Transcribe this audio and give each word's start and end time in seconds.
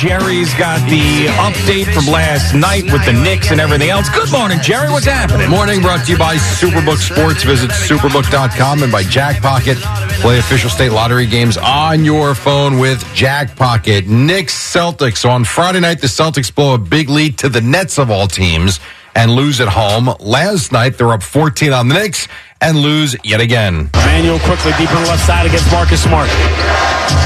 Jerry's 0.00 0.54
got 0.54 0.80
the 0.88 1.26
update 1.26 1.92
from 1.92 2.10
last 2.10 2.54
night 2.54 2.84
with 2.84 3.04
the 3.04 3.12
Knicks 3.12 3.50
and 3.50 3.60
everything 3.60 3.90
else. 3.90 4.08
Good 4.08 4.32
morning, 4.32 4.58
Jerry. 4.62 4.90
What's 4.90 5.04
happening? 5.04 5.50
Morning 5.50 5.82
brought 5.82 6.06
to 6.06 6.12
you 6.12 6.16
by 6.16 6.36
Superbook 6.36 6.96
Sports. 6.96 7.42
Visit 7.42 7.70
superbook.com 7.70 8.82
and 8.82 8.90
by 8.90 9.02
Jackpocket. 9.02 9.76
Play 10.22 10.38
official 10.38 10.70
state 10.70 10.88
lottery 10.88 11.26
games 11.26 11.58
on 11.58 12.02
your 12.02 12.34
phone 12.34 12.78
with 12.78 13.04
Jackpocket. 13.12 14.06
Knicks 14.06 14.54
Celtics. 14.54 15.28
On 15.28 15.44
Friday 15.44 15.80
night, 15.80 16.00
the 16.00 16.06
Celtics 16.06 16.54
blow 16.54 16.72
a 16.72 16.78
big 16.78 17.10
lead 17.10 17.36
to 17.36 17.50
the 17.50 17.60
Nets 17.60 17.98
of 17.98 18.10
all 18.10 18.26
teams 18.26 18.80
and 19.14 19.30
lose 19.30 19.60
at 19.60 19.68
home. 19.68 20.14
Last 20.18 20.72
night, 20.72 20.96
they're 20.96 21.12
up 21.12 21.22
14 21.22 21.74
on 21.74 21.88
the 21.88 21.94
Knicks 21.96 22.26
and 22.60 22.78
lose 22.78 23.16
yet 23.24 23.40
again. 23.40 23.90
Manuel 23.94 24.38
Quickley 24.40 24.72
deep 24.78 24.90
on 24.94 25.02
the 25.02 25.08
left 25.08 25.26
side 25.26 25.46
against 25.46 25.70
Marcus 25.70 26.02
Smart. 26.02 26.28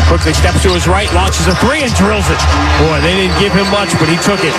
Quickly 0.08 0.32
steps 0.32 0.62
to 0.62 0.68
his 0.70 0.86
right, 0.86 1.12
launches 1.12 1.46
a 1.46 1.54
three, 1.56 1.82
and 1.82 1.92
drills 1.94 2.24
it. 2.28 2.38
Boy, 2.78 3.00
they 3.00 3.14
didn't 3.16 3.38
give 3.40 3.52
him 3.52 3.68
much, 3.70 3.90
but 3.98 4.08
he 4.08 4.16
took 4.16 4.40
it. 4.40 4.54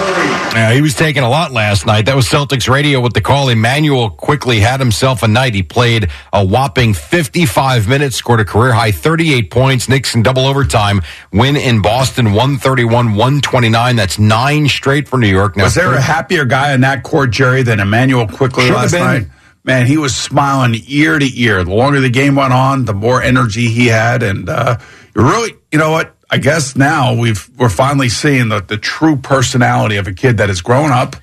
Yeah, 0.54 0.74
he 0.74 0.82
was 0.82 0.94
taking 0.94 1.24
a 1.24 1.30
lot 1.30 1.52
last 1.52 1.86
night. 1.86 2.06
That 2.06 2.16
was 2.16 2.28
Celtics 2.28 2.70
radio 2.70 3.00
with 3.00 3.14
the 3.14 3.22
call. 3.22 3.50
Emmanuel 3.50 4.10
Quickley 4.10 4.60
had 4.60 4.80
himself 4.80 5.24
a 5.24 5.28
night. 5.28 5.54
He 5.54 5.64
played 5.64 6.10
a 6.34 6.46
whopping 6.46 6.94
55 6.94 7.88
minutes, 7.88 8.16
scored 8.16 8.40
a 8.40 8.46
career 8.46 8.74
high 8.74 8.92
38 8.92 9.52
points. 9.52 9.88
Knicks 9.88 10.16
in 10.16 10.24
double 10.24 10.46
overtime 10.46 11.02
win 11.32 11.56
in 11.56 11.82
Boston 11.82 12.34
131 12.34 13.16
129. 13.16 13.96
That's 13.96 14.20
nine 14.20 14.68
straight 14.68 15.08
for 15.08 15.18
New 15.18 15.28
York. 15.28 15.56
Now, 15.56 15.66
was 15.66 15.76
there 15.76 15.94
a 15.94 16.02
happier 16.02 16.46
guy 16.46 16.74
in 16.74 16.82
that 16.82 17.04
court, 17.04 17.32
Jerry, 17.32 17.64
than 17.64 17.80
Emmanuel 17.80 18.28
Quickley 18.28 18.70
last 18.70 18.94
night? 18.94 19.28
Man, 19.66 19.88
he 19.88 19.98
was 19.98 20.16
smiling 20.16 20.80
ear 20.88 21.20
to 21.20 21.40
ear. 21.40 21.64
The 21.64 21.74
longer 21.74 22.00
the 22.00 22.10
game 22.10 22.36
went 22.36 22.54
on, 22.54 22.86
the 22.86 22.94
more 22.94 23.22
energy 23.22 23.68
he 23.68 23.88
had, 23.88 24.24
and 24.24 24.48
uh, 24.48 24.78
really, 25.14 25.56
you 25.72 25.80
know 25.80 25.92
what? 25.92 26.16
I 26.30 26.38
guess 26.38 26.76
now 26.76 27.14
we've 27.14 27.50
we're 27.58 27.70
finally 27.70 28.10
seeing 28.10 28.50
the, 28.50 28.62
the 28.62 28.78
true 28.78 29.16
personality 29.16 29.98
of 29.98 30.08
a 30.08 30.14
kid 30.14 30.38
that 30.38 30.50
has 30.50 30.62
grown 30.62 30.92
up. 30.92 31.16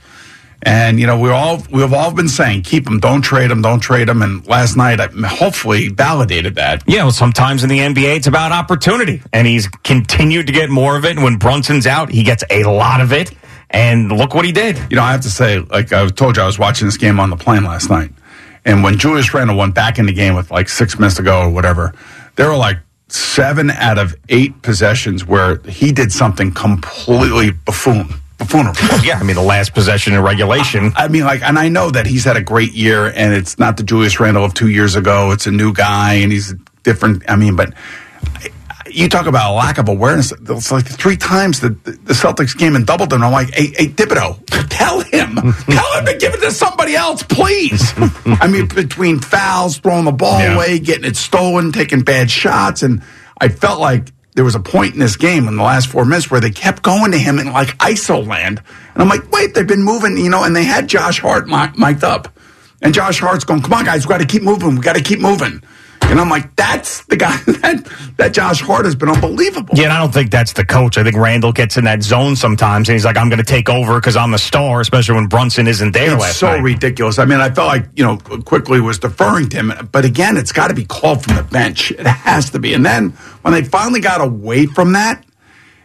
And 0.64 1.00
you 1.00 1.08
know 1.08 1.18
we 1.18 1.28
all 1.28 1.60
we've 1.72 1.92
all 1.92 2.12
been 2.12 2.28
saying 2.28 2.62
keep 2.62 2.86
him, 2.86 3.00
don't 3.00 3.22
trade 3.22 3.50
him, 3.50 3.62
don't 3.62 3.80
trade 3.80 4.08
him. 4.08 4.22
And 4.22 4.46
last 4.46 4.76
night, 4.76 5.00
I 5.00 5.08
hopefully 5.26 5.88
validated 5.88 6.54
that. 6.54 6.84
Yeah, 6.86 7.02
well, 7.02 7.10
sometimes 7.10 7.64
in 7.64 7.68
the 7.68 7.80
NBA, 7.80 8.16
it's 8.16 8.28
about 8.28 8.52
opportunity, 8.52 9.22
and 9.32 9.46
he's 9.46 9.66
continued 9.66 10.46
to 10.46 10.52
get 10.52 10.70
more 10.70 10.96
of 10.96 11.04
it. 11.04 11.16
And 11.16 11.24
when 11.24 11.36
Brunson's 11.36 11.86
out, 11.86 12.10
he 12.10 12.22
gets 12.22 12.44
a 12.48 12.62
lot 12.62 13.00
of 13.00 13.12
it. 13.12 13.32
And 13.70 14.12
look 14.12 14.34
what 14.34 14.44
he 14.44 14.52
did. 14.52 14.78
You 14.90 14.96
know, 14.96 15.02
I 15.02 15.12
have 15.12 15.22
to 15.22 15.30
say, 15.30 15.58
like 15.58 15.92
I 15.92 16.06
told 16.08 16.36
you, 16.36 16.42
I 16.42 16.46
was 16.46 16.58
watching 16.58 16.86
this 16.86 16.98
game 16.98 17.18
on 17.18 17.30
the 17.30 17.36
plane 17.36 17.64
last 17.64 17.90
night, 17.90 18.12
and 18.64 18.82
when 18.82 18.98
Julius 18.98 19.34
Randle 19.34 19.56
went 19.56 19.74
back 19.74 19.98
in 19.98 20.06
the 20.06 20.12
game 20.12 20.34
with 20.34 20.50
like 20.50 20.68
six 20.68 20.98
minutes 20.98 21.16
to 21.16 21.22
go 21.22 21.42
or 21.42 21.50
whatever, 21.50 21.92
there 22.36 22.48
were 22.48 22.56
like 22.56 22.78
seven 23.08 23.70
out 23.70 23.98
of 23.98 24.14
eight 24.28 24.62
possessions 24.62 25.26
where 25.26 25.58
he 25.68 25.92
did 25.92 26.12
something 26.12 26.52
completely 26.52 27.50
buffoon. 27.50 28.08
Buffoonery. 28.38 28.74
yeah, 29.04 29.18
I 29.18 29.22
mean 29.22 29.36
the 29.36 29.42
last 29.42 29.74
possession 29.74 30.14
in 30.14 30.20
regulation. 30.20 30.92
I, 30.96 31.04
I, 31.04 31.08
mean, 31.08 31.24
like, 31.24 31.42
and 31.42 31.58
I 31.58 31.68
know 31.68 31.90
that 31.90 32.06
he's 32.06 32.24
had 32.24 32.36
a 32.36 32.42
great 32.42 32.72
year, 32.72 33.06
and 33.06 33.34
it's 33.34 33.58
not 33.58 33.76
the 33.76 33.84
Julius 33.84 34.18
Randle 34.18 34.44
of 34.44 34.54
two 34.54 34.68
years 34.68 34.96
ago. 34.96 35.30
It's 35.30 35.46
a 35.46 35.52
new 35.52 35.72
guy, 35.72 36.14
and 36.14 36.32
he's 36.32 36.54
different. 36.82 37.22
I 37.28 37.36
mean, 37.36 37.54
but 37.54 37.74
you 38.92 39.08
talk 39.08 39.26
about 39.26 39.52
a 39.52 39.54
lack 39.54 39.78
of 39.78 39.88
awareness. 39.88 40.32
It's 40.32 40.70
like 40.70 40.86
three 40.86 41.16
times 41.16 41.60
the, 41.60 41.70
the 41.70 42.14
Celtics 42.14 42.56
game 42.56 42.76
and 42.76 42.86
doubled 42.86 43.10
them. 43.10 43.22
I'm 43.22 43.32
like, 43.32 43.52
hey, 43.54 43.72
hey 43.76 43.88
Thibodeau, 43.88 44.38
tell 44.70 45.00
him, 45.00 45.34
tell 45.66 45.98
him 45.98 46.06
to 46.06 46.16
give 46.18 46.34
it 46.34 46.40
to 46.40 46.50
somebody 46.50 46.94
else, 46.94 47.22
please. 47.22 47.92
I 48.26 48.46
mean, 48.48 48.68
between 48.68 49.20
fouls, 49.20 49.78
throwing 49.78 50.04
the 50.04 50.12
ball 50.12 50.40
yeah. 50.40 50.54
away, 50.54 50.78
getting 50.78 51.04
it 51.04 51.16
stolen, 51.16 51.72
taking 51.72 52.02
bad 52.02 52.30
shots, 52.30 52.82
and 52.82 53.02
I 53.40 53.48
felt 53.48 53.80
like 53.80 54.12
there 54.34 54.44
was 54.44 54.54
a 54.54 54.60
point 54.60 54.94
in 54.94 55.00
this 55.00 55.16
game 55.16 55.46
in 55.46 55.56
the 55.56 55.62
last 55.62 55.88
four 55.88 56.04
minutes 56.04 56.30
where 56.30 56.40
they 56.40 56.50
kept 56.50 56.82
going 56.82 57.12
to 57.12 57.18
him 57.18 57.38
in 57.38 57.52
like 57.52 57.76
ISO 57.78 58.26
land, 58.26 58.62
and 58.94 59.02
I'm 59.02 59.08
like, 59.08 59.30
wait, 59.30 59.54
they've 59.54 59.66
been 59.66 59.82
moving, 59.82 60.16
you 60.16 60.30
know, 60.30 60.44
and 60.44 60.54
they 60.54 60.64
had 60.64 60.88
Josh 60.88 61.20
Hart 61.20 61.46
mic'd 61.46 62.04
up, 62.04 62.28
and 62.80 62.94
Josh 62.94 63.20
Hart's 63.20 63.44
going, 63.44 63.62
come 63.62 63.72
on, 63.72 63.84
guys, 63.84 64.06
we 64.06 64.10
got 64.10 64.20
to 64.20 64.26
keep 64.26 64.42
moving, 64.42 64.76
we 64.76 64.80
got 64.80 64.96
to 64.96 65.02
keep 65.02 65.20
moving. 65.20 65.62
And 66.12 66.20
I'm 66.20 66.28
like, 66.28 66.54
that's 66.56 67.06
the 67.06 67.16
guy 67.16 67.34
that, 67.46 68.14
that 68.18 68.34
Josh 68.34 68.60
Hart 68.60 68.84
has 68.84 68.94
been 68.94 69.08
unbelievable. 69.08 69.74
Yeah, 69.74 69.84
and 69.84 69.92
I 69.94 69.98
don't 69.98 70.12
think 70.12 70.30
that's 70.30 70.52
the 70.52 70.62
coach. 70.62 70.98
I 70.98 71.04
think 71.04 71.16
Randle 71.16 71.52
gets 71.52 71.78
in 71.78 71.84
that 71.84 72.02
zone 72.02 72.36
sometimes, 72.36 72.90
and 72.90 72.94
he's 72.94 73.06
like, 73.06 73.16
I'm 73.16 73.30
going 73.30 73.38
to 73.38 73.46
take 73.46 73.70
over 73.70 73.98
because 73.98 74.14
I'm 74.14 74.30
the 74.30 74.38
star, 74.38 74.82
especially 74.82 75.14
when 75.14 75.28
Brunson 75.28 75.66
isn't 75.66 75.92
there 75.92 76.12
it's 76.12 76.20
last 76.20 76.38
so 76.38 76.48
night. 76.48 76.62
ridiculous. 76.62 77.18
I 77.18 77.24
mean, 77.24 77.40
I 77.40 77.48
felt 77.48 77.68
like, 77.68 77.86
you 77.94 78.04
know, 78.04 78.18
Quickley 78.18 78.78
was 78.78 78.98
deferring 78.98 79.48
to 79.48 79.56
him. 79.56 79.88
But 79.90 80.04
again, 80.04 80.36
it's 80.36 80.52
got 80.52 80.68
to 80.68 80.74
be 80.74 80.84
called 80.84 81.24
from 81.24 81.36
the 81.36 81.44
bench. 81.44 81.92
It 81.92 82.06
has 82.06 82.50
to 82.50 82.58
be. 82.58 82.74
And 82.74 82.84
then 82.84 83.12
when 83.40 83.54
they 83.54 83.64
finally 83.64 84.00
got 84.00 84.20
away 84.20 84.66
from 84.66 84.92
that, 84.92 85.24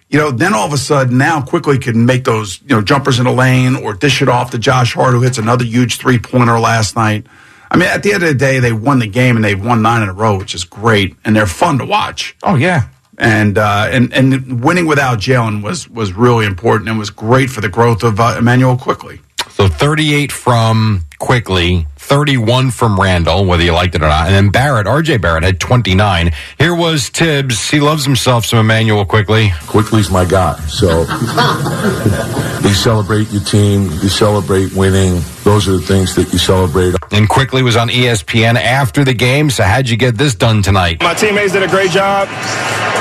you 0.09 0.19
know, 0.19 0.31
then 0.31 0.53
all 0.53 0.67
of 0.67 0.73
a 0.73 0.77
sudden 0.77 1.17
now 1.17 1.39
Quickley 1.39 1.77
can 1.77 2.05
make 2.05 2.25
those, 2.25 2.59
you 2.63 2.75
know, 2.75 2.81
jumpers 2.81 3.17
in 3.19 3.23
the 3.23 3.31
lane 3.31 3.77
or 3.77 3.93
dish 3.93 4.21
it 4.21 4.27
off 4.27 4.51
to 4.51 4.57
Josh 4.57 4.93
Hart, 4.93 5.13
who 5.13 5.21
hits 5.21 5.37
another 5.37 5.63
huge 5.63 5.99
three 5.99 6.19
pointer 6.19 6.59
last 6.59 6.97
night. 6.97 7.25
I 7.69 7.77
mean, 7.77 7.89
at 7.89 8.03
the 8.03 8.13
end 8.13 8.23
of 8.23 8.29
the 8.29 8.35
day, 8.35 8.59
they 8.59 8.71
won 8.71 8.99
the 8.99 9.07
game 9.07 9.35
and 9.35 9.43
they've 9.43 9.63
won 9.63 9.81
nine 9.81 10.03
in 10.03 10.09
a 10.09 10.13
row, 10.13 10.37
which 10.37 10.55
is 10.55 10.63
great, 10.63 11.15
and 11.25 11.35
they're 11.35 11.45
fun 11.47 11.77
to 11.79 11.85
watch. 11.85 12.35
Oh 12.43 12.55
yeah, 12.55 12.87
and 13.17 13.57
uh, 13.57 13.87
and 13.91 14.13
and 14.13 14.63
winning 14.63 14.85
without 14.85 15.19
Jalen 15.19 15.61
was 15.63 15.89
was 15.89 16.13
really 16.13 16.45
important 16.45 16.89
and 16.89 16.97
was 16.97 17.09
great 17.09 17.49
for 17.49 17.61
the 17.61 17.69
growth 17.69 18.03
of 18.03 18.19
uh, 18.19 18.35
Emmanuel 18.37 18.77
Quickley. 18.77 19.19
So 19.49 19.67
38 19.67 20.31
from 20.31 21.05
Quickley, 21.17 21.87
31 22.07 22.71
from 22.71 22.97
Randle, 22.97 23.43
whether 23.45 23.63
you 23.63 23.73
liked 23.73 23.93
it 23.93 24.01
or 24.01 24.07
not. 24.07 24.27
And 24.27 24.33
then 24.33 24.49
Barrett, 24.49 24.87
RJ 24.87 25.21
Barrett 25.21 25.43
had 25.43 25.59
29. 25.59 26.31
Here 26.57 26.73
was 26.73 27.09
Thibs. 27.09 27.69
He 27.69 27.81
loves 27.81 28.05
himself 28.05 28.45
some 28.45 28.59
Emmanuel 28.59 29.03
Quickley. 29.03 29.51
Quickley's 29.67 30.09
my 30.09 30.23
guy. 30.23 30.57
So 30.67 31.01
you 32.63 32.73
celebrate 32.73 33.29
your 33.31 33.43
team, 33.43 33.91
you 34.01 34.07
celebrate 34.07 34.73
winning. 34.73 35.21
Those 35.43 35.67
are 35.67 35.73
the 35.73 35.81
things 35.81 36.15
that 36.15 36.31
you 36.31 36.39
celebrate. 36.39 36.95
And 37.11 37.27
Quickley 37.27 37.61
was 37.61 37.75
on 37.75 37.89
ESPN 37.89 38.55
after 38.55 39.03
the 39.03 39.13
game. 39.13 39.49
So 39.49 39.63
how'd 39.63 39.89
you 39.89 39.97
get 39.97 40.17
this 40.17 40.33
done 40.33 40.61
tonight? 40.61 41.01
My 41.01 41.13
teammates 41.13 41.51
did 41.51 41.63
a 41.63 41.67
great 41.67 41.91
job. 41.91 42.29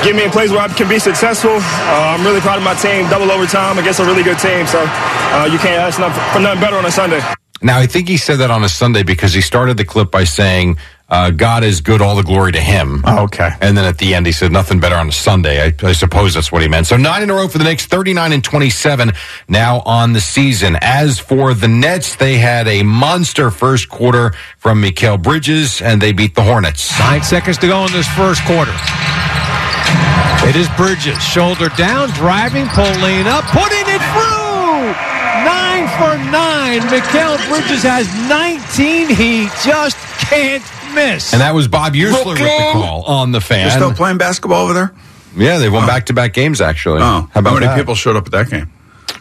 Get 0.03 0.17
me 0.17 0.25
in 0.25 0.31
places 0.31 0.51
where 0.51 0.61
I 0.61 0.67
can 0.67 0.89
be 0.89 0.99
successful. 0.99 1.55
Uh, 1.55 2.15
I'm 2.17 2.25
really 2.25 2.41
proud 2.41 2.57
of 2.57 2.63
my 2.63 2.75
team. 2.75 3.09
Double 3.09 3.31
overtime 3.31 3.77
against 3.77 4.01
a 4.01 4.05
really 4.05 4.23
good 4.23 4.37
team. 4.37 4.67
So 4.67 4.83
uh, 4.83 5.47
you 5.49 5.59
can't 5.59 5.79
ask 5.79 5.95
for 5.95 6.39
nothing 6.41 6.59
better 6.59 6.75
on 6.75 6.85
a 6.85 6.91
Sunday. 6.91 7.21
Now, 7.61 7.79
I 7.79 7.87
think 7.87 8.07
he 8.07 8.17
said 8.17 8.37
that 8.37 8.51
on 8.51 8.63
a 8.63 8.69
Sunday 8.69 9.03
because 9.03 9.33
he 9.33 9.41
started 9.41 9.77
the 9.77 9.85
clip 9.85 10.11
by 10.11 10.25
saying, 10.25 10.77
uh, 11.09 11.31
God 11.31 11.63
is 11.63 11.79
good, 11.79 12.01
all 12.01 12.15
the 12.15 12.23
glory 12.23 12.51
to 12.51 12.59
him. 12.59 13.01
Oh, 13.05 13.23
okay. 13.23 13.51
And 13.61 13.77
then 13.77 13.85
at 13.85 13.97
the 13.97 14.13
end, 14.13 14.25
he 14.25 14.33
said, 14.33 14.51
nothing 14.51 14.81
better 14.81 14.95
on 14.95 15.07
a 15.07 15.11
Sunday. 15.13 15.63
I, 15.63 15.87
I, 15.87 15.93
suppose 15.93 16.33
that's 16.33 16.51
what 16.51 16.61
he 16.61 16.67
meant. 16.67 16.85
So 16.85 16.97
nine 16.97 17.23
in 17.23 17.29
a 17.29 17.33
row 17.33 17.47
for 17.47 17.57
the 17.57 17.63
Knicks, 17.63 17.85
39 17.85 18.33
and 18.33 18.43
27 18.43 19.13
now 19.47 19.79
on 19.85 20.11
the 20.11 20.19
season. 20.19 20.77
As 20.81 21.17
for 21.17 21.53
the 21.53 21.69
Nets, 21.69 22.17
they 22.17 22.37
had 22.37 22.67
a 22.67 22.83
monster 22.83 23.49
first 23.51 23.87
quarter 23.87 24.33
from 24.57 24.81
Mikal 24.81 25.21
Bridges, 25.21 25.81
and 25.81 26.01
they 26.01 26.11
beat 26.11 26.35
the 26.35 26.43
Hornets. 26.43 26.99
Nine 26.99 27.23
seconds 27.23 27.57
to 27.59 27.67
go 27.67 27.85
in 27.85 27.91
this 27.93 28.07
first 28.09 28.43
quarter. 28.43 28.73
It 30.45 30.57
is 30.57 30.67
Bridges, 30.75 31.21
shoulder 31.23 31.69
down, 31.77 32.09
driving, 32.09 32.67
pull 32.67 32.83
lane 32.83 33.27
up, 33.27 33.45
putting 33.45 33.85
it 33.87 34.01
through! 34.11 35.26
Nine 35.77 35.87
for 35.89 36.31
nine. 36.31 36.81
Mikal 36.89 37.37
Bridges 37.49 37.83
has 37.83 38.07
19. 38.27 39.09
He 39.15 39.43
just 39.63 39.95
can't 40.17 40.63
miss. 40.95 41.33
And 41.33 41.41
that 41.41 41.53
was 41.53 41.67
Bob 41.67 41.93
Usler 41.93 42.25
with 42.25 42.39
the 42.39 42.69
call 42.73 43.03
on 43.03 43.31
the 43.31 43.39
fan. 43.39 43.67
They're 43.67 43.77
still 43.77 43.93
playing 43.93 44.17
basketball 44.17 44.63
over 44.63 44.73
there? 44.73 44.95
yeah, 45.35 45.59
they 45.59 45.69
won 45.69 45.85
back-to-back 45.85 46.33
games, 46.33 46.61
actually. 46.61 47.01
Oh, 47.01 47.29
How 47.31 47.41
how 47.41 47.53
many 47.53 47.67
that? 47.67 47.77
people 47.77 47.93
showed 47.93 48.15
up 48.15 48.25
at 48.25 48.31
that 48.31 48.49
game? 48.49 48.71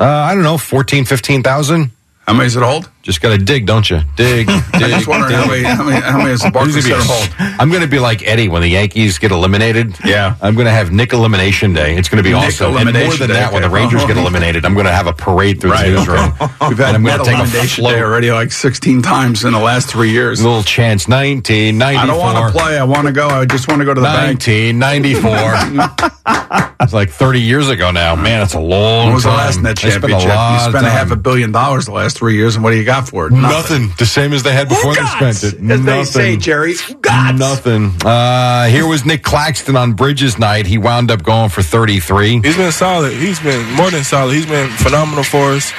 Uh, 0.01 0.05
I 0.05 0.35
don't 0.35 0.45
know, 0.45 0.57
14, 0.57 1.05
15,000? 1.05 1.91
How 2.27 2.33
many 2.33 2.47
does 2.47 2.57
it 2.57 2.63
hold? 2.63 2.91
Just 3.07 3.21
got 3.21 3.29
to 3.31 3.39
dig, 3.39 3.67
don't 3.67 3.89
you? 3.89 4.01
Dig, 4.17 4.49
dig. 4.49 4.57
I 4.75 4.89
just 4.91 5.07
wondering 5.07 5.33
how 5.33 5.47
many, 5.47 5.63
how 5.63 5.85
many, 5.85 6.01
how 6.01 6.17
many 6.19 6.31
does 6.31 6.41
the 6.41 6.51
Barclays 6.51 6.83
Center 6.85 6.97
gonna 6.97 7.05
hold? 7.07 7.29
be- 7.39 7.45
I'm 7.61 7.69
going 7.71 7.83
to 7.83 7.87
be 7.89 8.01
like 8.01 8.27
Eddie 8.27 8.49
when 8.49 8.63
the 8.63 8.69
Yankees 8.69 9.19
get 9.21 9.31
eliminated. 9.31 9.95
Yeah. 10.05 10.35
I'm 10.43 10.57
going 10.57 10.65
to 10.65 10.73
have 10.73 10.91
Nick 10.91 11.13
Elimination 11.13 11.73
Day. 11.73 11.97
It's 11.97 12.09
going 12.09 12.17
to 12.17 12.25
be 12.29 12.35
Nick 12.35 12.49
awesome. 12.49 12.77
And 12.77 12.93
more 12.93 13.15
than 13.15 13.29
Day, 13.29 13.35
that, 13.35 13.53
when 13.53 13.63
the 13.63 13.69
okay. 13.69 13.77
Rangers 13.77 14.05
get 14.07 14.17
eliminated, 14.23 14.65
I'm 14.65 14.75
going 14.75 14.87
to 14.87 14.93
have 14.93 15.07
a 15.07 15.13
parade 15.13 15.61
through 15.61 15.71
Right, 15.71 15.89
the 15.91 15.99
newsroom. 15.99 16.33
We've 16.69 16.79
had 16.79 16.97
I'm 16.97 17.05
gonna 17.05 17.23
take 17.23 17.37
a 17.37 17.43
Elimination 17.43 17.85
float. 17.85 17.95
Day 17.95 18.03
already 18.03 18.33
like 18.33 18.51
16 18.51 19.03
times 19.03 19.45
in 19.45 19.53
the 19.53 19.61
last 19.61 19.89
three 19.89 20.11
years. 20.11 20.43
Little 20.43 20.65
chance, 20.65 21.07
1994. 21.07 22.03
I 22.03 22.07
don't 22.07 22.19
want 22.19 22.53
to 22.53 22.59
play. 22.59 22.77
I 22.77 22.83
want 22.83 23.07
to 23.07 23.13
go. 23.13 23.29
I 23.29 23.45
just 23.47 23.69
want 23.69 23.83
to 23.83 23.85
go 23.85 23.95
to 23.95 24.01
the 24.01 24.05
bank. 24.05 24.45
1994. 24.45 26.77
it's 26.81 26.93
like 26.93 27.11
30 27.11 27.41
years 27.41 27.69
ago 27.69 27.93
now. 27.93 28.17
Man, 28.17 28.43
it's 28.43 28.55
a 28.55 28.59
long 28.61 29.07
When 29.07 29.15
was 29.15 29.23
the 29.25 29.29
time. 29.31 29.39
last 29.39 29.63
net 29.63 29.79
a 29.79 29.91
championship? 29.91 30.29
You 30.29 30.59
spent 30.71 30.87
a 30.87 30.91
half 30.91 31.13
a 31.13 31.17
billion 31.17 31.53
dollars 31.53 31.87
the 31.87 31.93
last 31.93 32.17
three 32.19 32.35
years, 32.35 32.57
and 32.57 32.65
what 32.65 32.73
do 32.73 32.77
you 32.79 32.85
got 32.85 32.96
for 33.03 33.27
it? 33.27 33.33
Nothing. 33.33 33.91
The 33.99 34.07
same 34.07 34.33
as 34.33 34.43
they 34.43 34.53
had 34.53 34.69
before 34.69 34.95
they 34.95 35.05
spent 35.07 35.43
it. 35.45 35.55
As 35.55 35.59
they 35.61 35.77
Nothing. 35.77 36.05
say, 36.05 36.37
Jerry. 36.37 36.75
Gots. 36.75 37.39
Nothing. 37.39 37.93
Uh, 38.05 38.67
here 38.67 38.87
was 38.87 39.05
Nic 39.05 39.23
Claxton 39.23 39.77
on 39.77 39.93
Bridges 39.93 40.39
night. 40.39 40.67
He 40.67 40.79
wound 40.79 41.11
up 41.11 41.23
going 41.23 41.51
for 41.51 41.63
33. 41.63 42.41
He's 42.43 42.57
been 42.57 42.73
solid. 42.73 43.13
He's 43.13 43.41
been 43.41 43.65
more 43.75 43.91
than 43.91 44.05
solid. 44.05 44.35
He's 44.35 44.47
been 44.47 44.71
phenomenal 44.71 45.25
for 45.25 45.53
us 45.53 45.73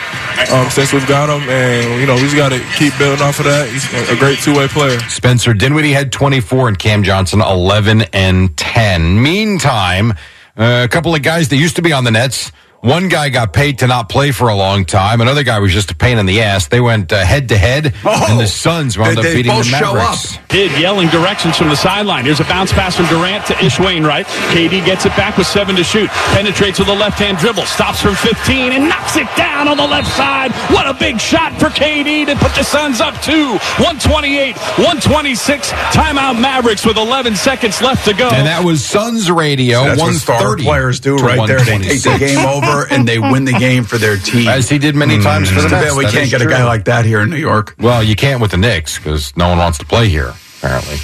um, 0.52 0.70
since 0.70 0.94
we've 0.94 1.08
got 1.08 1.30
him, 1.30 1.48
and 1.50 2.00
you 2.00 2.06
know 2.06 2.16
we 2.16 2.22
just 2.22 2.36
got 2.36 2.50
to 2.50 2.60
keep 2.78 2.98
building 2.98 3.22
off 3.26 3.40
of 3.40 3.46
that. 3.46 3.68
He's 3.70 3.86
a 4.10 4.16
great 4.18 4.40
two-way 4.40 4.68
player. 4.68 5.00
Spencer 5.10 5.54
Dinwiddie 5.54 5.92
had 5.94 6.12
24 6.12 6.68
and 6.70 6.80
Cam 6.80 7.04
Johnson 7.04 7.42
11 7.42 8.04
and 8.14 8.56
10. 8.58 9.22
Meantime, 9.22 10.12
uh, 10.58 10.84
a 10.86 10.88
couple 10.88 11.14
of 11.16 11.22
guys 11.24 11.50
that 11.50 11.58
used 11.58 11.76
to 11.78 11.82
be 11.82 11.94
on 11.94 12.04
the 12.04 12.12
Nets. 12.12 12.52
One 12.88 13.10
guy 13.10 13.28
got 13.28 13.52
paid 13.52 13.80
to 13.80 13.88
not 13.88 14.08
play 14.08 14.32
for 14.32 14.48
a 14.48 14.56
long 14.56 14.86
time. 14.86 15.20
Another 15.20 15.44
guy 15.44 15.60
was 15.60 15.74
just 15.74 15.92
a 15.92 15.96
pain 15.96 16.18
in 16.18 16.26
the 16.26 16.42
ass. 16.42 16.68
They 16.70 16.80
went 16.80 17.12
uh, 17.12 17.18
head 17.26 17.50
to 17.50 17.58
head, 17.58 17.94
and 18.06 18.40
the 18.40 18.48
Suns 18.48 18.98
wound 18.98 19.18
They- 19.18 19.20
up 19.20 19.24
they 19.24 19.36
beating 19.36 19.52
the 19.52 19.58
both 19.58 19.66
show 19.66 19.94
Mavericks. 19.94 20.38
Kidd 20.48 20.72
yelling 20.80 21.10
directions 21.10 21.58
from 21.58 21.68
the 21.68 21.76
sideline. 21.76 22.24
Here's 22.24 22.40
a 22.40 22.46
bounce 22.46 22.72
pass 22.72 22.96
from 22.96 23.08
Durant 23.08 23.46
to 23.48 23.66
Ish 23.66 23.78
Wainwright. 23.82 24.26
KD 24.56 24.86
gets 24.86 25.06
it 25.06 25.10
back 25.18 25.38
with 25.38 25.48
seven 25.48 25.76
to 25.76 25.84
shoot. 25.84 26.10
Penetrates 26.32 26.80
with 26.80 26.88
a 26.88 26.94
left 26.94 27.20
hand 27.20 27.38
dribble. 27.40 27.66
Stops 27.66 28.02
from 28.02 28.16
15 28.16 28.72
and 28.72 28.88
knocks 28.88 29.18
it 29.18 29.28
down 29.36 29.68
on 29.68 29.76
the 29.76 29.86
left 29.86 30.08
side. 30.16 30.54
What 30.72 30.88
a 30.88 30.94
big 30.94 31.20
shot 31.20 31.60
for 31.60 31.66
KD 31.68 32.26
to 32.28 32.36
put 32.38 32.56
the 32.56 32.64
Suns 32.64 33.02
up 33.02 33.22
two. 33.22 33.52
128, 33.84 34.56
126. 34.56 35.72
Timeout 35.92 36.40
Mavericks 36.40 36.86
with 36.86 36.96
11 36.96 37.36
seconds 37.36 37.82
left 37.82 38.06
to 38.06 38.14
go. 38.14 38.30
And 38.30 38.48
that 38.48 38.64
was 38.64 38.86
Suns 38.86 39.30
radio. 39.30 39.84
That's 39.84 40.00
what 40.00 40.14
star 40.14 40.56
players 40.56 41.02
do 41.02 41.18
right 41.18 41.46
there. 41.48 41.60
They 41.60 41.80
take 41.80 42.02
the 42.04 42.18
game 42.18 42.46
over 42.46 42.77
and 42.86 43.08
they 43.08 43.20
win 43.20 43.46
the 43.46 43.54
game 43.54 43.84
for 43.84 43.98
their 43.98 44.18
team. 44.18 44.48
As 44.48 44.70
he 44.70 44.78
did 44.78 44.96
many 44.96 45.18
mm. 45.18 45.24
times 45.24 45.50
for 45.50 45.56
the 45.56 45.62
It's 45.62 45.70
too 45.70 45.76
Nets. 45.76 45.88
bad 45.90 45.98
we 45.98 46.06
That 46.06 46.14
can't 46.14 46.30
get 46.30 46.42
a 46.42 46.46
guy 46.46 46.64
like 46.66 46.86
that 46.86 47.06
here 47.06 47.22
in 47.22 47.30
New 47.30 47.38
York. 47.38 47.76
Well, 47.80 48.04
you 48.04 48.16
can't 48.16 48.42
with 48.42 48.52
the 48.52 48.58
Knicks 48.58 48.98
because 48.98 49.36
no 49.36 49.50
one 49.50 49.58
wants 49.58 49.78
to 49.80 49.86
play 49.86 50.10
here, 50.10 50.34
apparently. 50.60 50.98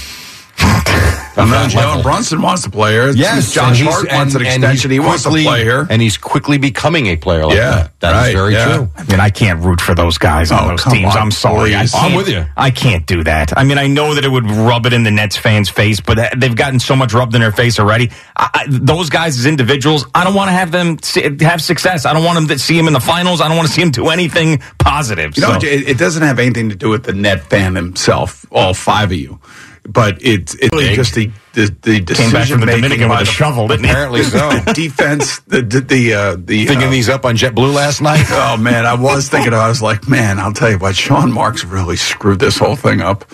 And 1.35 1.51
that 1.51 1.71
then 1.71 1.77
level. 1.77 2.01
Jalen 2.01 2.03
Brunson 2.03 2.41
wants 2.41 2.61
to 2.63 2.69
play 2.69 2.91
here. 2.93 3.09
Yes, 3.11 3.51
Josh 3.53 3.79
and 3.79 3.89
Hart 3.89 4.11
wants 4.11 4.35
an 4.35 4.41
and- 4.41 4.47
and 4.53 4.63
extension. 4.63 4.91
He 4.91 4.99
wants 4.99 5.23
to 5.23 5.29
quickly- 5.29 5.45
play 5.45 5.63
here. 5.63 5.87
and 5.89 6.01
he's 6.01 6.17
quickly 6.17 6.57
becoming 6.57 7.07
a 7.07 7.15
player 7.15 7.45
like 7.45 7.55
Yeah, 7.55 7.71
that. 7.71 7.99
That 8.01 8.09
is 8.15 8.21
right, 8.27 8.35
very 8.35 8.53
yeah. 8.53 8.65
true. 8.77 8.89
I 8.97 9.03
mean, 9.03 9.19
I 9.19 9.29
can't 9.29 9.59
root 9.63 9.81
for 9.81 9.95
those 9.95 10.17
guys 10.17 10.51
on 10.51 10.65
Oh, 10.65 10.67
those 10.69 10.83
teams. 10.83 11.15
on, 11.15 11.21
I'm 11.21 11.31
sorry. 11.31 11.75
I 11.75 11.85
I'm 11.95 12.13
with 12.13 12.29
you. 12.29 12.45
I 12.55 12.69
can't 12.71 13.05
do 13.07 13.23
that. 13.23 13.57
I 13.57 13.63
mean, 13.63 13.77
I 13.77 13.87
know 13.87 14.13
that 14.15 14.23
it 14.25 14.29
would 14.29 14.49
rub 14.49 14.85
it 14.85 14.93
in 14.93 15.03
the 15.03 15.11
Nets 15.11 15.35
fans' 15.37 15.69
face, 15.69 15.99
but 15.99 16.19
they've 16.37 16.55
gotten 16.55 16.79
so 16.79 16.95
much 16.95 17.13
rubbed 17.13 17.33
in 17.35 17.41
their 17.41 17.51
face 17.51 17.79
already. 17.79 18.11
I, 18.37 18.49
I, 18.53 18.65
those 18.69 19.09
guys 19.09 19.37
as 19.39 19.45
individuals, 19.45 20.05
I 20.13 20.23
don't 20.23 20.35
want 20.35 20.49
to 20.49 20.53
have 20.53 20.71
them 20.71 20.97
see, 21.01 21.23
have 21.41 21.61
success. 21.61 22.05
I 22.05 22.13
don't 22.13 22.23
want 22.23 22.35
them 22.35 22.47
to 22.49 22.59
see 22.59 22.77
him 22.77 22.87
in 22.87 22.93
the 22.93 22.99
finals. 22.99 23.41
I 23.41 23.47
don't 23.47 23.57
want 23.57 23.67
to 23.69 23.73
see 23.73 23.81
him 23.81 23.91
do 23.91 24.09
anything 24.09 24.59
positive. 24.77 25.35
You 25.35 25.41
know, 25.43 25.55
it, 25.55 25.63
it 25.63 25.97
doesn't 25.97 26.21
have 26.23 26.37
anything 26.39 26.69
to 26.69 26.75
do 26.75 26.89
with 26.89 27.03
the 27.03 27.13
net 27.13 27.43
fan 27.49 27.75
himself, 27.75 28.45
all 28.51 28.73
five 28.73 29.11
of 29.11 29.17
you. 29.17 29.39
But 29.85 30.21
it's 30.21 30.55
it's 30.55 30.71
really 30.71 30.95
just 30.95 31.13
the 31.13 31.29
the, 31.53 31.65
the 31.81 31.99
Came 31.99 32.31
back 32.31 32.47
decision 32.47 32.59
from 32.59 32.59
the 32.61 32.65
making 32.67 32.81
Dominican 32.83 33.09
with 33.09 33.19
a 33.19 33.23
the- 33.25 33.31
shovel, 33.31 33.67
didn't? 33.67 33.85
Apparently 33.85 34.23
so. 34.23 34.49
the 34.49 34.73
defense, 34.73 35.39
the 35.41 35.61
the 35.61 35.81
the, 35.81 36.13
uh, 36.13 36.35
the 36.39 36.65
Thinking 36.65 36.87
uh, 36.87 36.91
these 36.91 37.09
up 37.09 37.25
on 37.25 37.35
JetBlue 37.35 37.73
last 37.73 38.01
night. 38.01 38.25
Oh 38.31 38.55
man, 38.57 38.85
I 38.85 38.93
was 38.93 39.27
thinking. 39.29 39.53
I 39.53 39.67
was 39.67 39.81
like, 39.81 40.07
man, 40.07 40.39
I'll 40.39 40.53
tell 40.53 40.71
you 40.71 40.77
what, 40.77 40.95
Sean 40.95 41.31
Marks 41.33 41.65
really 41.65 41.97
screwed 41.97 42.39
this 42.39 42.57
whole 42.57 42.75
thing 42.77 43.01
up. 43.01 43.25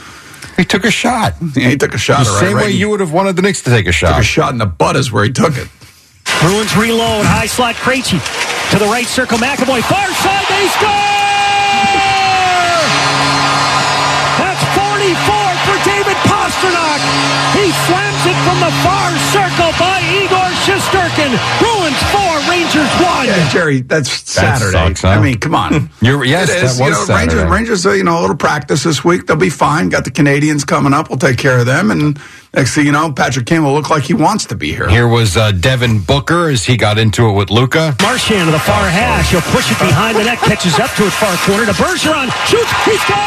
he 0.57 0.65
took 0.65 0.85
a 0.85 0.91
shot. 0.91 1.35
Yeah, 1.55 1.69
he 1.69 1.77
took 1.77 1.93
a 1.93 1.97
shot. 1.99 2.23
The 2.25 2.29
all 2.31 2.35
right, 2.35 2.47
same 2.47 2.55
right? 2.57 2.65
way 2.65 2.71
you 2.71 2.89
would 2.89 2.99
have 2.99 3.13
wanted 3.13 3.35
the 3.35 3.43
Knicks 3.43 3.61
to 3.63 3.69
take 3.69 3.85
a 3.85 3.89
took 3.89 3.95
shot. 3.95 4.19
a 4.19 4.23
shot 4.23 4.51
in 4.51 4.57
the 4.57 4.65
butt 4.65 4.95
is 4.95 5.11
where 5.11 5.23
he 5.23 5.31
took 5.31 5.55
it. 5.55 5.67
Bruins 6.41 6.75
reload. 6.75 7.25
High 7.25 7.45
slot 7.47 7.75
Krejci. 7.75 8.19
To 8.71 8.79
the 8.79 8.85
right 8.85 9.05
circle. 9.07 9.37
McAvoy. 9.37 9.81
Far 9.81 10.07
side. 10.13 10.45
They 10.49 10.67
score! 10.67 11.18
The 18.59 18.71
far 18.83 19.09
circle 19.31 19.71
by 19.79 19.99
Igor 20.19 20.49
Shesterkin. 20.67 21.31
Bruins 21.59 22.01
4, 22.11 22.51
Rangers 22.51 22.91
1. 22.99 23.25
Yeah, 23.27 23.49
Jerry, 23.49 23.81
that's 23.81 24.11
Saturday. 24.29 24.71
sucks, 24.71 25.01
huh? 25.01 25.07
I 25.09 25.21
mean, 25.21 25.37
come 25.39 25.55
on. 25.55 25.89
You're- 26.01 26.27
yes, 26.27 26.49
It 26.49 26.63
is. 26.63 26.77
that 26.77 26.83
was 26.83 26.89
you 26.89 26.89
know, 26.91 27.05
Saturday. 27.05 27.35
Rangers, 27.35 27.51
Rangers, 27.51 27.85
uh, 27.85 27.91
you 27.93 28.03
know, 28.03 28.19
a 28.19 28.21
little 28.21 28.35
practice 28.35 28.83
this 28.83 29.03
week. 29.03 29.27
They'll 29.27 29.37
be 29.37 29.49
fine. 29.49 29.87
Got 29.89 30.03
the 30.03 30.11
Canadiens 30.11 30.67
coming 30.67 30.93
up. 30.93 31.09
We'll 31.09 31.17
take 31.19 31.37
care 31.37 31.57
of 31.57 31.65
them. 31.65 31.89
And 31.89 32.19
next 32.53 32.75
thing 32.75 32.85
you 32.85 32.91
know, 32.91 33.11
Patrick 33.13 33.45
Kane 33.45 33.63
will 33.63 33.73
look 33.73 33.89
like 33.89 34.03
he 34.03 34.13
wants 34.13 34.45
to 34.47 34.55
be 34.55 34.73
here. 34.73 34.89
Here 34.89 35.07
was 35.07 35.37
uh, 35.37 35.51
Devin 35.53 35.99
Booker 36.01 36.49
as 36.49 36.65
he 36.65 36.75
got 36.75 36.97
into 36.97 37.29
it 37.29 37.33
with 37.33 37.49
Luka. 37.51 37.95
Marchand 38.01 38.47
to 38.47 38.51
the 38.51 38.59
far 38.59 38.89
hash. 38.89 39.31
He'll 39.31 39.41
push 39.41 39.71
it 39.71 39.79
behind 39.79 40.17
the 40.17 40.23
net. 40.25 40.37
Catches 40.39 40.77
up 40.79 40.91
to 40.97 41.07
it 41.07 41.11
far 41.13 41.35
corner 41.47 41.65
to 41.65 41.71
Bergeron. 41.73 42.27
Shoots. 42.45 42.71
He 42.83 42.97
scores! 42.97 43.19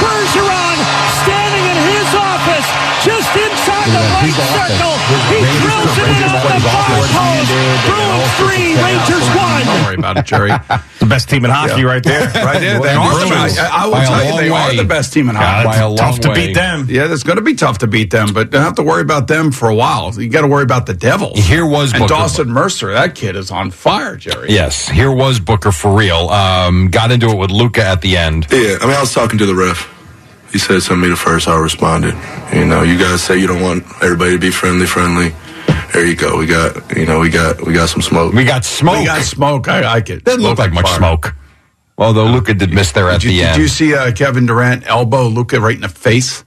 Bergeron 0.00 0.57
inside 3.88 4.20
the 4.20 4.44
right 4.52 4.74
circle. 4.76 4.94
He 5.32 5.52
drills 5.64 5.96
it 5.96 6.08
in 6.08 6.28
off 6.28 6.44
the 6.44 6.60
far 6.60 6.82
post. 6.88 7.48
Bruins 7.88 8.32
three, 8.38 8.76
Rangers 8.76 9.26
one. 9.34 9.64
Don't 9.64 9.84
worry 9.84 9.94
about 9.96 10.16
it, 10.18 10.26
Jerry. 10.26 10.50
the 10.98 11.06
best 11.06 11.28
team 11.28 11.44
in 11.44 11.50
hockey 11.50 11.84
right 11.84 12.02
there. 12.02 12.24
right 12.34 12.60
there. 12.60 12.80
They 12.80 12.94
are 12.94 13.18
the 13.24 13.30
best. 13.30 13.58
I, 13.58 13.84
I 13.84 13.86
will 13.86 13.94
tell 13.94 14.24
you, 14.24 14.40
they 14.40 14.48
are 14.50 14.74
the 14.74 14.84
best 14.84 15.12
team 15.12 15.28
in 15.28 15.36
hockey. 15.36 15.64
by 15.66 15.76
a 15.76 15.90
it's 15.92 16.00
tough 16.00 16.20
to 16.20 16.34
beat 16.34 16.54
them. 16.54 16.86
Yeah, 16.88 17.12
it's 17.12 17.22
going 17.22 17.36
to 17.36 17.42
be 17.42 17.54
tough 17.54 17.78
to 17.78 17.86
beat 17.86 18.10
them, 18.10 18.32
but 18.32 18.50
don't 18.50 18.62
have 18.62 18.74
to 18.76 18.82
worry 18.82 19.02
about 19.02 19.28
them 19.28 19.52
for 19.52 19.68
a 19.68 19.74
while. 19.74 20.12
You 20.14 20.28
got 20.28 20.42
to 20.42 20.48
worry 20.48 20.62
about 20.64 20.86
the 20.86 20.94
Devils. 20.94 21.38
Here 21.38 21.66
was 21.66 21.92
and 21.92 22.00
Booker. 22.00 22.14
Dawson 22.14 22.48
Mercer. 22.50 22.92
That 22.92 23.14
kid 23.14 23.36
is 23.36 23.50
on 23.50 23.70
fire, 23.70 24.16
Jerry. 24.16 24.50
Yes, 24.50 24.88
here 24.88 25.12
was 25.12 25.40
Booker 25.40 25.72
for 25.72 25.96
real. 25.96 26.28
Um, 26.30 26.88
got 26.88 27.10
into 27.10 27.28
it 27.28 27.36
with 27.36 27.50
Luka 27.50 27.84
at 27.84 28.00
the 28.02 28.16
end. 28.16 28.46
Yeah, 28.50 28.76
I 28.80 28.86
mean, 28.86 28.94
I 28.96 29.00
was 29.00 29.12
talking 29.14 29.38
to 29.38 29.46
the 29.46 29.54
ref. 29.54 29.94
He 30.52 30.58
said 30.58 30.80
something 30.82 31.02
to 31.02 31.08
me 31.08 31.08
the 31.10 31.16
first. 31.16 31.46
I 31.48 31.58
responded. 31.58 32.14
You 32.54 32.64
know, 32.64 32.82
you 32.82 32.98
guys 32.98 33.22
say 33.22 33.38
you 33.38 33.46
don't 33.46 33.62
want 33.62 33.84
everybody 34.02 34.32
to 34.32 34.38
be 34.38 34.50
friendly, 34.50 34.86
friendly. 34.86 35.34
There 35.92 36.06
you 36.06 36.16
go. 36.16 36.38
We 36.38 36.46
got, 36.46 36.96
you 36.96 37.06
know, 37.06 37.20
we 37.20 37.28
got, 37.30 37.64
we 37.66 37.72
got 37.74 37.88
some 37.88 38.02
smoke. 38.02 38.32
We 38.32 38.44
got 38.44 38.64
smoke. 38.64 38.98
We 38.98 39.04
got 39.06 39.22
smoke. 39.22 39.68
I 39.68 39.80
like 39.82 40.10
it. 40.10 40.24
Didn't 40.24 40.42
look 40.42 40.58
like 40.58 40.72
much 40.72 40.86
fire. 40.86 40.98
smoke. 40.98 41.34
Although 41.98 42.26
Luka 42.26 42.54
did 42.54 42.72
miss 42.72 42.92
there 42.92 43.08
at 43.10 43.20
Did 43.20 43.32
you, 43.32 43.38
the 43.40 43.44
end. 43.46 43.56
did 43.56 43.62
you 43.62 43.68
see 43.68 43.94
uh, 43.94 44.12
Kevin 44.12 44.46
Durant 44.46 44.86
elbow 44.86 45.26
Luka 45.26 45.60
right 45.60 45.74
in 45.74 45.80
the 45.82 45.88
face? 45.88 46.44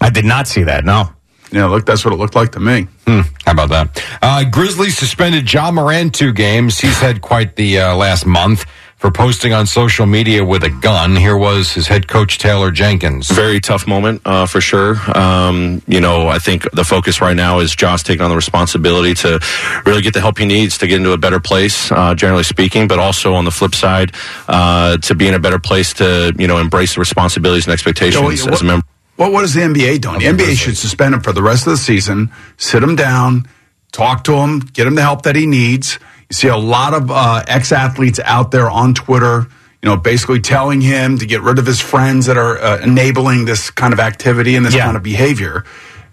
I 0.00 0.10
did 0.10 0.24
not 0.24 0.48
see 0.48 0.62
that. 0.64 0.84
No. 0.84 1.10
Yeah, 1.52 1.66
look, 1.66 1.84
that's 1.84 2.02
what 2.04 2.14
it 2.14 2.16
looked 2.16 2.34
like 2.34 2.52
to 2.52 2.60
me. 2.60 2.88
Hmm, 3.06 3.20
how 3.44 3.52
about 3.52 3.68
that? 3.68 4.02
Uh, 4.22 4.44
Grizzlies 4.50 4.96
suspended 4.96 5.52
Ja 5.52 5.70
Morant 5.70 6.14
two 6.14 6.32
games. 6.32 6.80
He's 6.80 6.98
had 6.98 7.20
quite 7.20 7.56
the 7.56 7.78
uh, 7.80 7.94
last 7.96 8.24
month 8.24 8.64
for 9.02 9.10
posting 9.10 9.52
on 9.52 9.66
social 9.66 10.06
media 10.06 10.44
with 10.44 10.62
a 10.62 10.70
gun. 10.70 11.16
Here 11.16 11.36
was 11.36 11.72
his 11.72 11.88
head 11.88 12.06
coach 12.06 12.38
Taylor 12.38 12.70
Jenkins. 12.70 13.28
Very 13.28 13.58
tough 13.58 13.84
moment 13.84 14.22
uh, 14.24 14.46
for 14.46 14.60
sure. 14.60 14.96
Um, 15.18 15.82
you 15.88 16.00
know, 16.00 16.28
I 16.28 16.38
think 16.38 16.70
the 16.70 16.84
focus 16.84 17.20
right 17.20 17.34
now 17.34 17.58
is 17.58 17.74
Josh 17.74 18.04
taking 18.04 18.22
on 18.22 18.30
the 18.30 18.36
responsibility 18.36 19.14
to 19.14 19.40
really 19.84 20.02
get 20.02 20.14
the 20.14 20.20
help 20.20 20.38
he 20.38 20.46
needs 20.46 20.78
to 20.78 20.86
get 20.86 20.98
into 20.98 21.10
a 21.10 21.18
better 21.18 21.40
place, 21.40 21.90
uh, 21.90 22.14
generally 22.14 22.44
speaking, 22.44 22.86
but 22.86 23.00
also 23.00 23.34
on 23.34 23.44
the 23.44 23.50
flip 23.50 23.74
side, 23.74 24.12
uh, 24.46 24.96
to 24.98 25.16
be 25.16 25.26
in 25.26 25.34
a 25.34 25.40
better 25.40 25.58
place 25.58 25.92
to 25.94 26.32
you 26.38 26.46
know 26.46 26.58
embrace 26.58 26.94
the 26.94 27.00
responsibilities 27.00 27.66
and 27.66 27.72
expectations 27.72 28.22
Joey, 28.22 28.52
as 28.52 28.62
a 28.62 28.64
member. 28.64 28.86
What 29.16 29.32
what 29.32 29.42
is 29.42 29.52
the 29.52 29.62
NBA 29.62 30.00
doing? 30.00 30.20
The 30.20 30.26
NBA 30.26 30.56
should 30.56 30.76
suspend 30.76 31.14
him 31.14 31.22
for 31.22 31.32
the 31.32 31.42
rest 31.42 31.66
of 31.66 31.72
the 31.72 31.76
season. 31.76 32.30
Sit 32.56 32.84
him 32.84 32.94
down, 32.94 33.48
talk 33.90 34.22
to 34.24 34.34
him, 34.34 34.60
get 34.60 34.86
him 34.86 34.94
the 34.94 35.02
help 35.02 35.22
that 35.22 35.34
he 35.34 35.46
needs. 35.46 35.98
You 36.32 36.34
see 36.34 36.48
a 36.48 36.56
lot 36.56 36.94
of 36.94 37.10
uh, 37.10 37.44
ex 37.46 37.72
athletes 37.72 38.18
out 38.24 38.52
there 38.52 38.70
on 38.70 38.94
Twitter, 38.94 39.46
you 39.82 39.88
know, 39.90 39.98
basically 39.98 40.40
telling 40.40 40.80
him 40.80 41.18
to 41.18 41.26
get 41.26 41.42
rid 41.42 41.58
of 41.58 41.66
his 41.66 41.78
friends 41.78 42.24
that 42.24 42.38
are 42.38 42.56
uh, 42.56 42.78
enabling 42.80 43.44
this 43.44 43.68
kind 43.70 43.92
of 43.92 44.00
activity 44.00 44.56
and 44.56 44.64
this 44.64 44.74
Yeah. 44.74 44.86
kind 44.86 44.96
of 44.96 45.02
behavior. 45.02 45.66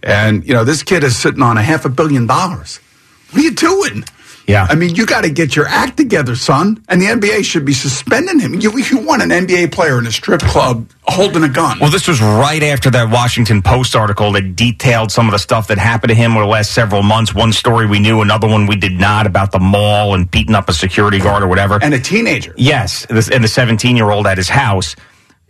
And 0.04 0.46
you 0.46 0.54
know, 0.54 0.66
this 0.66 0.84
kid 0.84 1.06
is 1.06 1.16
sitting 1.16 1.42
on 1.42 1.58
a 1.58 1.62
half 1.62 1.86
a 1.86 1.90
billion 1.90 2.28
dollars. 2.28 2.82
What 3.32 3.40
are 3.40 3.44
you 3.46 3.52
doing? 3.52 4.04
Yeah. 4.50 4.66
I 4.68 4.74
mean, 4.74 4.96
you 4.96 5.06
got 5.06 5.26
to 5.26 5.30
get 5.30 5.56
your 5.56 5.68
act 5.68 5.98
together, 5.98 6.36
son. 6.36 6.84
And 6.90 7.00
the 7.00 7.06
NBA 7.06 7.46
should 7.46 7.66
be 7.66 7.74
suspending 7.74 8.40
him. 8.40 8.56
You, 8.56 8.76
you 8.80 8.98
want 8.98 9.22
an 9.22 9.30
NBA 9.30 9.72
player 9.72 10.00
in 10.00 10.08
a 10.08 10.12
strip 10.12 10.42
club 10.42 10.90
holding 11.04 11.44
a 11.44 11.50
gun. 11.50 11.78
Well, 11.80 11.92
this 11.92 12.08
was 12.08 12.20
right 12.20 12.64
after 12.64 12.90
that 12.90 13.12
Washington 13.12 13.62
Post 13.62 13.96
article 13.96 14.32
that 14.32 14.56
detailed 14.56 15.12
some 15.12 15.28
of 15.28 15.34
the 15.34 15.38
stuff 15.38 15.68
that 15.68 15.78
happened 15.78 16.10
to 16.10 16.16
him 16.16 16.32
over 16.32 16.46
the 16.46 16.50
last 16.50 16.72
several 16.72 17.04
months. 17.04 17.36
One 17.36 17.54
story 17.54 17.86
we 17.86 18.00
knew, 18.00 18.22
another 18.22 18.48
one 18.48 18.66
we 18.66 18.76
did 18.76 18.94
not 18.94 19.28
about 19.28 19.52
the 19.52 19.60
mall 19.60 20.16
and 20.16 20.30
beating 20.32 20.56
up 20.56 20.68
a 20.68 20.74
security 20.74 21.20
guard 21.20 21.44
or 21.44 21.48
whatever. 21.48 21.78
And 21.80 21.94
a 21.94 22.00
teenager. 22.00 22.56
Yes, 22.58 23.06
and 23.06 23.44
the 23.44 23.48
17 23.48 23.96
year 23.96 24.10
old 24.10 24.26
at 24.26 24.40
his 24.40 24.50
house. 24.50 24.96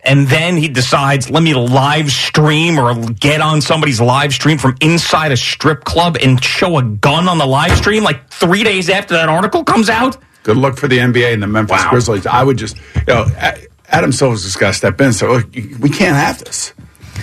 And 0.01 0.27
then 0.27 0.55
he 0.55 0.69
decides, 0.69 1.29
let 1.29 1.43
me 1.43 1.53
live 1.53 2.09
stream 2.09 2.79
or 2.79 2.95
get 3.11 3.41
on 3.41 3.61
somebody's 3.61 3.99
live 3.99 4.33
stream 4.33 4.57
from 4.57 4.75
inside 4.81 5.31
a 5.31 5.37
strip 5.37 5.83
club 5.83 6.17
and 6.21 6.41
show 6.43 6.77
a 6.77 6.83
gun 6.83 7.27
on 7.27 7.37
the 7.37 7.45
live 7.45 7.75
stream 7.77 8.03
like 8.03 8.29
three 8.29 8.63
days 8.63 8.89
after 8.89 9.13
that 9.15 9.27
article 9.27 9.63
comes 9.63 9.89
out. 9.89 10.17
Good 10.43 10.57
luck 10.57 10.77
for 10.77 10.87
the 10.87 10.97
NBA 10.97 11.33
and 11.33 11.43
the 11.43 11.47
Memphis 11.47 11.83
Grizzlies. 11.89 12.25
I 12.25 12.43
would 12.43 12.57
just, 12.57 12.77
you 12.95 13.03
know, 13.07 13.25
Adam 13.89 14.11
Silver's 14.11 14.43
just 14.43 14.59
got 14.59 14.67
to 14.67 14.73
step 14.73 14.99
in. 15.01 15.07
and 15.07 15.15
say, 15.15 15.27
we 15.79 15.89
can't 15.89 16.15
have 16.15 16.43
this. 16.43 16.73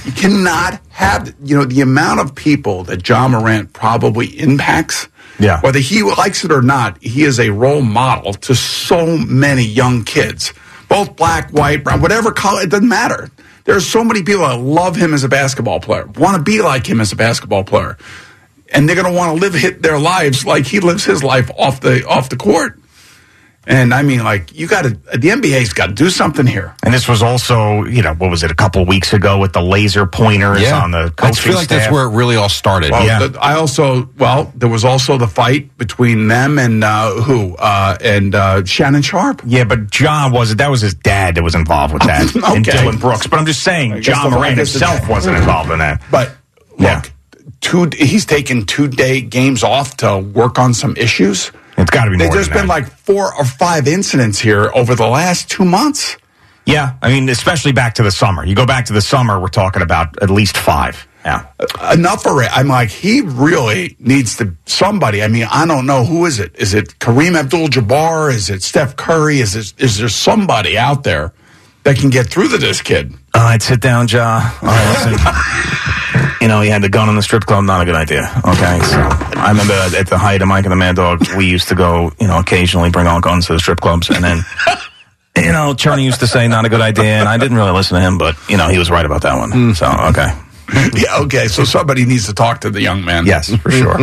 You 0.05 0.13
cannot 0.13 0.81
have, 0.91 1.35
you 1.43 1.57
know, 1.57 1.65
the 1.65 1.81
amount 1.81 2.21
of 2.21 2.35
people 2.35 2.85
that 2.85 3.09
Ja 3.09 3.27
Morant 3.27 3.73
probably 3.73 4.27
impacts. 4.39 5.09
Yeah. 5.39 5.61
Whether 5.61 5.81
he 5.81 6.03
likes 6.03 6.45
it 6.45 6.53
or 6.53 6.63
not, 6.63 7.03
he 7.03 7.25
is 7.25 7.41
a 7.41 7.51
role 7.51 7.83
model 7.83 8.35
to 8.35 8.55
so 8.55 9.17
many 9.17 9.65
young 9.65 10.05
kids, 10.05 10.53
both 10.89 11.17
black, 11.17 11.51
white, 11.51 11.85
brown, 11.85 12.01
whatever 12.01 12.33
color, 12.33 12.63
it 12.63 12.71
doesn't 12.71 12.89
matter. 12.89 13.31
There 13.65 13.77
are 13.77 13.81
so 13.81 14.05
many 14.05 14.23
people 14.23 14.47
that 14.47 14.59
love 14.59 14.97
him 14.97 15.13
as 15.13 15.25
a 15.25 15.29
basketball 15.29 15.81
player, 15.81 16.07
want 16.07 16.37
to 16.37 16.43
be 16.43 16.63
like 16.63 16.87
him 16.87 17.01
as 17.01 17.13
a 17.13 17.17
basketball 17.17 17.65
player. 17.65 17.99
And 18.73 18.89
they're 18.89 18.97
going 18.97 19.13
to 19.13 19.17
want 19.17 19.37
to 19.37 19.41
live 19.41 19.55
hit 19.55 19.83
their 19.83 19.99
lives 19.99 20.45
like 20.45 20.67
he 20.67 20.81
lives 20.81 21.05
his 21.05 21.23
life 21.23 21.51
off 21.57 21.81
the 21.81 22.07
off 22.07 22.29
the 22.29 22.37
court. 22.37 22.79
And 23.69 23.93
I 23.93 24.03
mean, 24.03 24.23
like, 24.23 24.55
you 24.57 24.69
got 24.69 24.83
to, 24.83 24.91
the 24.91 25.29
NBA's 25.31 25.73
got 25.73 25.87
to 25.87 25.93
do 25.93 26.09
something 26.09 26.47
here. 26.47 26.77
And 26.85 26.95
this 26.95 27.09
was 27.09 27.21
also, 27.21 27.83
you 27.85 28.01
know, 28.01 28.15
what 28.15 28.31
was 28.31 28.45
it, 28.45 28.51
a 28.53 28.55
couple 28.55 28.87
weeks 28.87 29.13
ago 29.13 29.39
with 29.41 29.55
the 29.55 29.61
laser 29.61 30.07
pointers 30.07 30.71
on 30.71 30.93
the 30.93 31.11
coaches? 31.17 31.39
I 31.39 31.43
feel 31.43 31.55
like 31.57 31.67
that's 31.69 31.93
where 31.93 32.05
it 32.07 32.11
really 32.11 32.37
all 32.37 32.49
started. 32.49 32.93
Well, 32.93 33.29
the- 33.29 33.41
I 33.41 33.55
also, 33.55 34.09
well, 34.19 34.53
there 34.55 34.69
was 34.69 34.85
also 34.85 35.19
the 35.19 35.27
fight 35.27 35.77
between 35.79 36.29
them 36.29 36.61
and 36.61 36.85
uh, 36.85 37.11
who? 37.23 37.57
Uh, 37.57 37.97
and 38.01 38.37
uh, 38.37 38.65
Shannon 38.65 39.03
Sharpe. 39.03 39.43
Yeah, 39.45 39.65
but 39.65 39.91
John 39.91 40.31
wasn't, 40.33 40.59
that 40.59 40.71
was 40.71 40.83
his 40.83 40.95
dad 40.95 41.35
that 41.35 41.43
was 41.43 41.57
involved 41.57 41.93
with 41.93 42.03
that, 42.03 42.37
okay. 42.37 42.55
and 42.57 42.65
Dillon 42.65 42.99
Brooks. 42.99 43.27
But 43.27 43.41
I'm 43.41 43.47
just 43.47 43.65
saying, 43.65 44.01
John 44.01 44.31
the- 44.31 44.37
Morant 44.37 44.59
himself 44.59 45.09
wasn't 45.09 45.39
involved 45.39 45.73
in 45.73 45.81
that. 45.81 46.03
But 46.09 46.31
Yeah. 46.79 47.03
look, 47.03 47.11
two, 47.61 47.91
he's 47.99 48.27
taken 48.27 48.65
two 48.65 48.87
day 48.87 49.21
games 49.23 49.65
off 49.65 49.97
to 49.97 50.19
work 50.19 50.61
on 50.61 50.73
some 50.73 50.97
issues. 50.97 51.51
It's 51.77 51.91
got 51.91 52.05
to 52.07 52.11
be. 52.11 52.17
There's 52.17 52.49
been 52.49 52.67
that. 52.67 52.69
like 52.69 52.87
four 52.87 53.35
or 53.35 53.45
five 53.45 53.87
incidents 53.87 54.39
here 54.39 54.71
over 54.75 54.95
the 54.95 55.07
last 55.07 55.51
two 55.51 55.65
months. 55.65 56.17
yeah, 56.65 56.97
I 57.03 57.11
mean, 57.11 57.29
especially 57.29 57.73
back 57.73 57.95
to 57.95 58.03
the 58.03 58.11
summer. 58.11 58.45
You 58.45 58.55
go 58.55 58.67
back 58.67 58.87
to 58.87 58.93
the 58.93 59.03
summer, 59.03 59.39
we're 59.39 59.49
talking 59.49 59.83
about 59.83 60.23
at 60.23 60.31
least 60.31 60.57
five. 60.57 61.07
Yeah, 61.25 61.47
uh, 61.59 61.95
enough 61.99 62.23
for 62.23 62.41
it. 62.43 62.51
I'm 62.57 62.69
like, 62.69 62.89
he 62.89 63.21
really 63.21 63.97
needs 63.99 64.37
to 64.37 64.55
somebody. 64.65 65.25
I 65.25 65.29
mean, 65.29 65.47
I 65.51 65.67
don't 65.67 65.85
know 65.85 66.05
who 66.05 66.25
is 66.25 66.39
it. 66.39 66.55
Is 66.57 66.73
it 66.73 66.99
Kareem 67.01 67.37
Abdul-Jabbar? 67.37 68.33
Is 68.33 68.49
it 68.49 68.63
Steph 68.63 68.95
Curry? 68.95 69.41
Is 69.41 69.57
it, 69.57 69.75
is 69.79 69.99
there 69.99 70.09
somebody 70.09 70.79
out 70.79 71.03
there 71.03 71.33
that 71.87 71.97
can 71.97 72.11
get 72.11 72.27
through 72.27 72.49
to 72.49 72.59
this 72.59 72.83
kid? 72.83 73.15
All 73.33 73.43
right, 73.43 73.63
sit 73.63 73.81
down, 73.81 74.09
Ja. 74.09 74.43
All 74.61 74.69
right, 74.69 75.07
listen. 75.09 76.37
you 76.41 76.49
know, 76.49 76.61
he 76.61 76.69
had 76.69 76.83
the 76.83 76.89
gun 76.89 77.09
in 77.09 77.15
the 77.15 77.23
strip 77.23 77.45
club. 77.45 77.65
Not 77.65 77.81
a 77.81 77.85
good 77.85 77.95
idea. 77.95 78.23
Okay, 78.45 78.81
so 78.81 78.99
I 79.39 79.51
remember 79.51 79.75
at 79.97 80.09
the 80.09 80.19
height 80.19 80.43
of 80.43 80.49
Mike 80.49 80.65
and 80.65 80.73
the 80.73 80.77
Mad 80.77 80.97
Dog, 80.97 81.23
we 81.37 81.47
used 81.47 81.69
to 81.69 81.77
go, 81.77 82.11
you 82.21 82.27
know, 82.27 82.39
occasionally 82.39 82.91
bring 82.91 83.07
all 83.07 83.21
guns 83.21 83.47
to 83.47 83.53
the 83.53 83.59
strip 83.59 83.81
clubs, 83.81 84.11
and 84.11 84.23
then. 84.23 84.45
You 85.37 85.53
know, 85.53 85.75
Charlie 85.75 86.05
used 86.05 86.21
to 86.21 86.27
say 86.27 86.49
not 86.49 86.65
a 86.65 86.71
good 86.71 86.81
idea, 86.81 87.19
and 87.21 87.29
I 87.29 87.37
didn't 87.37 87.59
really 87.59 87.73
listen 87.73 87.97
to 87.97 88.01
him, 88.01 88.17
but 88.17 88.37
you 88.49 88.57
know, 88.57 88.69
he 88.69 88.79
was 88.79 88.91
right 88.91 89.05
about 89.05 89.21
that 89.21 89.37
one. 89.37 89.51
Hmm. 89.51 89.73
So 89.73 89.87
okay, 90.09 90.33
yeah, 90.95 91.19
okay. 91.21 91.49
So 91.49 91.65
somebody 91.65 92.05
needs 92.05 92.27
to 92.27 92.35
talk 92.35 92.63
to 92.63 92.71
the 92.71 92.81
young 92.81 93.05
man. 93.05 93.27
yes, 93.27 93.55
for 93.57 93.71
sure. 93.71 93.97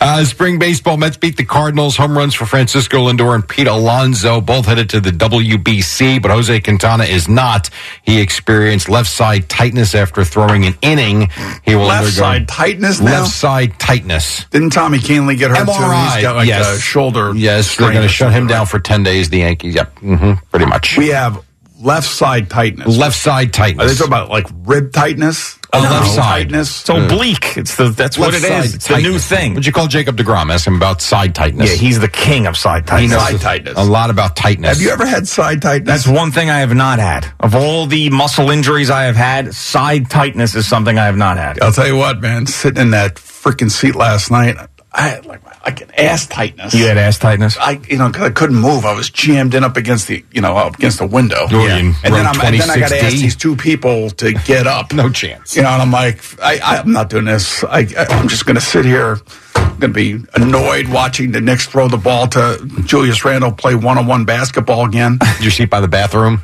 Uh, 0.00 0.24
spring 0.24 0.58
baseball, 0.58 0.96
Mets 0.96 1.16
beat 1.16 1.36
the 1.36 1.44
Cardinals. 1.44 1.96
Home 1.96 2.16
runs 2.16 2.34
for 2.34 2.46
Francisco 2.46 3.08
Lindor 3.08 3.34
and 3.34 3.46
Pete 3.48 3.66
Alonso, 3.66 4.40
both 4.40 4.66
headed 4.66 4.90
to 4.90 5.00
the 5.00 5.10
WBC, 5.10 6.20
but 6.20 6.30
Jose 6.30 6.60
Quintana 6.60 7.04
is 7.04 7.28
not. 7.28 7.70
He 8.02 8.20
experienced 8.20 8.88
left 8.88 9.10
side 9.10 9.48
tightness 9.48 9.94
after 9.94 10.24
throwing 10.24 10.64
an 10.64 10.74
inning. 10.82 11.30
He 11.64 11.74
will 11.74 11.86
Left 11.86 12.06
undergo 12.06 12.20
side 12.20 12.48
tightness 12.48 13.00
now? 13.00 13.20
Left 13.20 13.32
side 13.32 13.78
tightness. 13.78 14.44
Didn't 14.46 14.70
Tommy 14.70 14.98
Kahnle 14.98 15.36
get 15.38 15.50
hurt 15.50 15.66
too? 15.66 15.72
MRI. 15.72 16.14
He's 16.14 16.22
got 16.22 16.36
like 16.36 16.48
yes. 16.48 16.76
a 16.76 16.80
shoulder. 16.80 17.34
Yes, 17.34 17.76
they're 17.76 17.92
going 17.92 18.02
to 18.02 18.08
shut 18.08 18.28
him 18.28 18.42
something, 18.42 18.48
down 18.48 18.60
right? 18.60 18.68
for 18.68 18.80
10 18.80 19.02
days, 19.02 19.30
the 19.30 19.38
Yankees. 19.38 19.74
Yep, 19.74 19.98
hmm 19.98 20.32
pretty 20.50 20.66
much. 20.66 20.96
We 20.96 21.08
have 21.08 21.44
left 21.80 22.08
side 22.08 22.50
tightness. 22.50 22.96
left 22.96 23.16
side 23.16 23.52
tightness. 23.52 23.84
Are 23.84 23.88
they 23.88 23.94
talking 23.94 24.08
about 24.12 24.28
like 24.30 24.46
rib 24.64 24.92
tightness? 24.92 25.59
Oh, 25.72 25.80
left 25.80 26.06
side. 26.10 26.22
tightness. 26.50 26.80
It's 26.80 26.88
oblique. 26.88 27.56
It's 27.56 27.76
the 27.76 27.90
that's 27.90 28.18
what 28.18 28.34
it 28.34 28.42
Left 28.42 28.64
is. 28.66 28.70
side 28.70 28.74
It's 28.76 28.88
the 28.88 28.98
new 28.98 29.18
thing. 29.18 29.52
What'd 29.52 29.66
you 29.66 29.72
call 29.72 29.86
Jacob 29.86 30.16
DeGrom? 30.16 30.52
Ask 30.52 30.66
him 30.66 30.74
about 30.74 31.00
side 31.00 31.34
tightness. 31.34 31.70
Yeah, 31.70 31.76
he's 31.76 32.00
the 32.00 32.08
king 32.08 32.46
of 32.46 32.56
side 32.56 32.82
he 32.84 32.86
tightness. 32.90 33.10
knows 33.12 33.20
Side 33.30 33.40
tightness. 33.40 33.74
a 33.78 33.84
lot 33.84 34.10
about 34.10 34.34
tightness. 34.36 34.76
Have 34.78 34.82
you 34.82 34.90
ever 34.90 35.06
had 35.06 35.28
side 35.28 35.62
tightness? 35.62 36.04
That's 36.04 36.08
one 36.18 36.32
thing 36.32 36.50
I 36.50 36.58
have 36.60 36.74
not 36.74 36.98
had. 36.98 37.26
Of 37.40 37.54
all 37.54 37.86
the 37.86 38.10
muscle 38.10 38.50
injuries 38.50 38.90
I 38.90 39.04
have 39.04 39.16
had, 39.16 39.54
side 39.54 40.10
tightness 40.10 40.54
is 40.54 40.66
something 40.68 40.98
I 40.98 41.06
have 41.06 41.16
not 41.16 41.36
had. 41.36 41.60
I'll 41.60 41.72
tell 41.72 41.86
you 41.86 41.96
what, 41.96 42.20
man. 42.20 42.46
Sitting 42.46 42.80
in 42.82 42.90
that 42.90 43.14
freaking 43.16 43.70
seat 43.70 43.94
last 43.94 44.30
night, 44.30 44.56
I 44.92 45.02
had 45.08 45.24
like 45.26 45.40
like 45.64 45.80
an 45.82 45.90
ass 45.96 46.26
tightness. 46.26 46.74
You 46.74 46.86
had 46.86 46.98
ass 46.98 47.16
tightness? 47.18 47.56
I 47.58 47.80
you 47.88 47.96
know 47.96 48.10
'cause 48.10 48.22
I 48.22 48.30
couldn't 48.30 48.56
move. 48.56 48.84
I 48.84 48.92
was 48.94 49.08
jammed 49.08 49.54
in 49.54 49.62
up 49.62 49.76
against 49.76 50.08
the 50.08 50.24
you 50.32 50.40
know 50.40 50.56
up 50.56 50.74
against 50.76 50.98
the 50.98 51.06
window. 51.06 51.46
Yeah. 51.50 51.76
And 51.76 51.94
then 52.02 52.26
I'm 52.26 52.40
and 52.40 52.58
then 52.60 52.70
I 52.70 52.78
got 52.80 52.88
to 52.88 53.00
ask 53.02 53.14
these 53.16 53.36
two 53.36 53.54
people 53.54 54.10
to 54.10 54.32
get 54.32 54.66
up. 54.66 54.92
No 55.00 55.08
chance. 55.08 55.54
You 55.56 55.62
know, 55.62 55.68
and 55.70 55.80
I'm 55.82 55.92
like, 55.92 56.20
I, 56.42 56.58
I'm 56.60 56.92
not 56.92 57.08
doing 57.08 57.24
this. 57.24 57.62
I, 57.64 57.86
I 57.96 58.06
I'm 58.10 58.28
just 58.28 58.44
going 58.44 58.56
to 58.56 58.60
sit 58.60 58.84
here. 58.84 59.18
I'm 59.54 59.78
going 59.78 59.92
to 59.94 60.18
be 60.18 60.18
annoyed 60.34 60.88
watching 60.88 61.30
the 61.32 61.40
Knicks 61.40 61.66
throw 61.66 61.88
the 61.88 61.96
ball 61.96 62.26
to 62.28 62.58
Julius 62.84 63.24
Randle 63.24 63.52
play 63.52 63.74
one 63.74 63.96
on 63.96 64.06
one 64.06 64.24
basketball 64.24 64.84
again. 64.84 65.18
Did 65.36 65.44
you 65.44 65.50
seat 65.50 65.70
by 65.70 65.80
the 65.80 65.88
bathroom? 65.88 66.42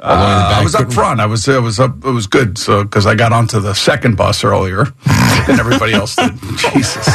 All 0.00 0.16
the 0.16 0.22
way 0.24 0.30
in 0.30 0.38
the 0.38 0.44
Uh. 0.44 0.60
I 0.60 0.62
was 0.62 0.74
up 0.74 0.92
front. 0.92 1.20
I 1.20 1.26
was 1.26 1.48
it 1.48 1.60
was 1.62 1.80
up. 1.80 2.04
It 2.04 2.10
was 2.10 2.26
good. 2.26 2.58
So 2.58 2.84
because 2.84 3.06
I 3.06 3.14
got 3.14 3.32
onto 3.32 3.60
the 3.60 3.74
second 3.74 4.16
bus 4.16 4.44
earlier 4.44 4.84
than 5.46 5.58
everybody 5.60 5.92
else 5.94 6.16
did. 6.16 6.32
Jesus. 6.72 7.06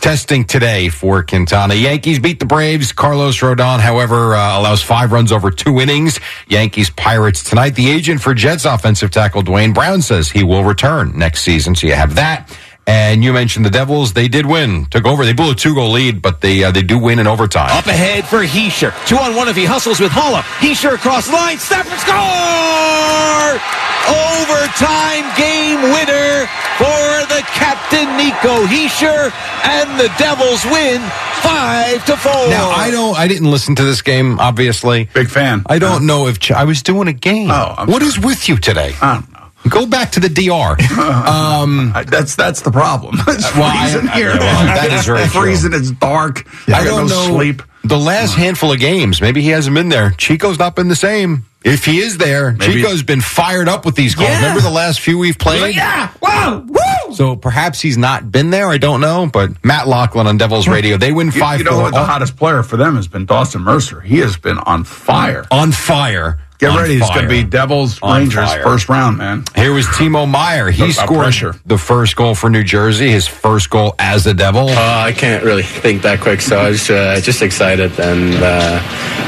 Testing 0.00 0.44
today 0.44 0.88
for 0.88 1.24
Quintana. 1.24 1.74
Yankees 1.74 2.20
beat 2.20 2.38
the 2.38 2.46
Braves. 2.46 2.92
Carlos 2.92 3.38
Rodon, 3.40 3.80
however, 3.80 4.36
uh, 4.36 4.60
allows 4.60 4.82
five 4.82 5.10
runs 5.10 5.32
over 5.32 5.50
two 5.50 5.80
innings. 5.80 6.20
Yankees 6.46 6.90
Pirates 6.90 7.42
tonight. 7.42 7.70
The 7.74 7.90
agent 7.90 8.20
for 8.20 8.32
Jets 8.32 8.64
offensive 8.64 9.10
tackle 9.10 9.42
Duane 9.42 9.72
Brown 9.72 10.00
says 10.02 10.30
he 10.30 10.44
will 10.44 10.62
return 10.62 11.18
next 11.18 11.42
season. 11.42 11.74
So 11.74 11.88
you 11.88 11.94
have 11.94 12.14
that. 12.14 12.56
And 12.88 13.24
you 13.24 13.32
mentioned 13.32 13.64
the 13.66 13.70
Devils. 13.70 14.12
They 14.12 14.28
did 14.28 14.46
win. 14.46 14.86
Took 14.86 15.06
over. 15.06 15.24
They 15.24 15.32
blew 15.32 15.50
a 15.50 15.54
two 15.56 15.74
goal 15.74 15.90
lead, 15.90 16.22
but 16.22 16.40
they 16.40 16.62
uh, 16.62 16.70
they 16.70 16.82
do 16.82 16.98
win 16.98 17.18
in 17.18 17.26
overtime. 17.26 17.70
Up 17.76 17.86
ahead 17.86 18.24
for 18.26 18.38
Hischier. 18.46 18.94
Two 19.06 19.16
on 19.18 19.34
one 19.34 19.48
if 19.48 19.56
he 19.56 19.64
hustles 19.64 19.98
with 19.98 20.12
Haula. 20.12 20.42
Hischier 20.62 20.94
across 20.94 21.26
the 21.26 21.32
line. 21.32 21.58
Stafford 21.58 21.98
score! 21.98 23.58
Overtime 24.06 25.26
game 25.36 25.82
winner 25.90 26.46
for 26.78 27.26
the 27.34 27.42
captain 27.58 28.06
Nico 28.16 28.64
Hischier, 28.66 29.32
and 29.64 29.98
the 29.98 30.08
Devils 30.16 30.64
win 30.66 31.00
five 31.42 32.04
to 32.06 32.16
four. 32.16 32.32
Now 32.50 32.70
I 32.70 32.90
don't. 32.92 33.16
I 33.18 33.26
didn't 33.26 33.50
listen 33.50 33.74
to 33.76 33.82
this 33.82 34.00
game. 34.02 34.38
Obviously, 34.38 35.08
Big 35.12 35.28
fan. 35.28 35.64
I 35.66 35.80
don't 35.80 36.06
know 36.06 36.28
if 36.28 36.38
Ch- 36.38 36.52
I 36.52 36.62
was 36.64 36.82
doing 36.82 37.08
a 37.08 37.12
game. 37.12 37.50
Oh, 37.50 37.74
I'm 37.76 37.88
what 37.90 38.02
is 38.02 38.16
with 38.18 38.48
you 38.48 38.56
today? 38.58 38.94
I 39.02 39.14
don't 39.14 39.32
know. 39.32 39.35
Go 39.68 39.86
back 39.86 40.12
to 40.12 40.20
the 40.20 40.28
DR. 40.28 40.76
um, 41.28 41.92
That's 42.06 42.36
that's 42.36 42.62
the 42.62 42.70
problem. 42.70 43.16
It's 43.28 43.52
Well, 43.54 43.64
I- 43.64 43.90
freezing 43.90 44.08
I- 44.08 44.14
here. 44.16 44.28
well, 44.38 44.64
that 44.66 44.92
is 44.92 45.06
very 45.06 45.20
It's 45.22 45.32
freezing. 45.32 45.72
It's 45.74 45.90
dark. 45.92 46.46
I 46.68 46.72
I 46.80 46.84
got 46.84 46.84
don't 46.84 47.08
no 47.08 47.14
know. 47.28 47.36
sleep. 47.36 47.62
The 47.84 47.98
last 47.98 48.34
handful 48.34 48.72
of 48.72 48.80
games, 48.80 49.20
maybe 49.20 49.42
he 49.42 49.50
hasn't 49.50 49.74
been 49.76 49.88
there. 49.90 50.10
Chico's 50.10 50.58
not 50.58 50.74
been 50.74 50.88
the 50.88 50.96
same. 50.96 51.44
If 51.64 51.84
he 51.84 51.98
is 51.98 52.18
there, 52.18 52.52
Maybe- 52.52 52.82
Chico's 52.82 53.02
been 53.04 53.20
fired 53.20 53.68
up 53.68 53.84
with 53.84 53.94
these 53.96 54.14
calls. 54.14 54.28
Yeah. 54.28 54.36
Remember 54.38 54.60
the 54.60 54.70
last 54.70 55.00
few 55.00 55.18
we've 55.18 55.38
played? 55.38 55.74
Yeah! 55.74 56.10
Wow! 56.20 56.64
Woo! 56.66 57.14
So 57.14 57.34
perhaps 57.36 57.80
he's 57.80 57.96
not 57.96 58.30
been 58.30 58.50
there. 58.50 58.68
I 58.68 58.78
don't 58.78 59.00
know. 59.00 59.28
But 59.32 59.64
Matt 59.64 59.86
Loughlin 59.88 60.26
on 60.26 60.36
Devils 60.36 60.66
Radio, 60.68 60.96
they 60.96 61.12
win 61.12 61.30
five 61.30 61.58
you 61.60 61.64
know 61.64 61.72
four. 61.72 61.82
what? 61.82 61.94
The 61.94 62.04
hottest 62.04 62.36
player 62.36 62.62
for 62.64 62.76
them 62.76 62.96
has 62.96 63.06
been 63.08 63.24
Dawson 63.26 63.62
Mercer. 63.62 64.00
He 64.00 64.18
has 64.18 64.36
been 64.36 64.58
on 64.58 64.82
fire. 64.84 65.44
on 65.50 65.70
fire. 65.72 66.40
Get 66.58 66.70
on 66.70 66.78
ready. 66.78 66.96
It's 66.96 67.08
going 67.10 67.22
to 67.22 67.28
be 67.28 67.44
Devils 67.44 67.98
On 68.02 68.18
Rangers 68.20 68.48
fire. 68.48 68.62
first 68.62 68.88
round, 68.88 69.18
man. 69.18 69.44
Here 69.54 69.72
was 69.72 69.86
Timo 69.86 70.28
Meier. 70.28 70.70
He 70.70 70.84
About 70.84 70.94
scored 70.94 71.20
pressure. 71.20 71.54
the 71.66 71.76
first 71.78 72.16
goal 72.16 72.34
for 72.34 72.48
New 72.50 72.62
Jersey, 72.64 73.10
his 73.10 73.26
first 73.26 73.68
goal 73.70 73.94
as 73.98 74.26
a 74.26 74.34
Devil. 74.34 74.68
Uh, 74.70 74.74
I 75.06 75.12
can't 75.12 75.44
really 75.44 75.62
think 75.62 76.02
that 76.02 76.20
quick, 76.20 76.40
so 76.40 76.58
I 76.58 76.70
was 76.70 76.88
uh, 76.90 77.20
just 77.22 77.42
excited, 77.42 77.98
and 78.00 78.34
uh, 78.34 78.80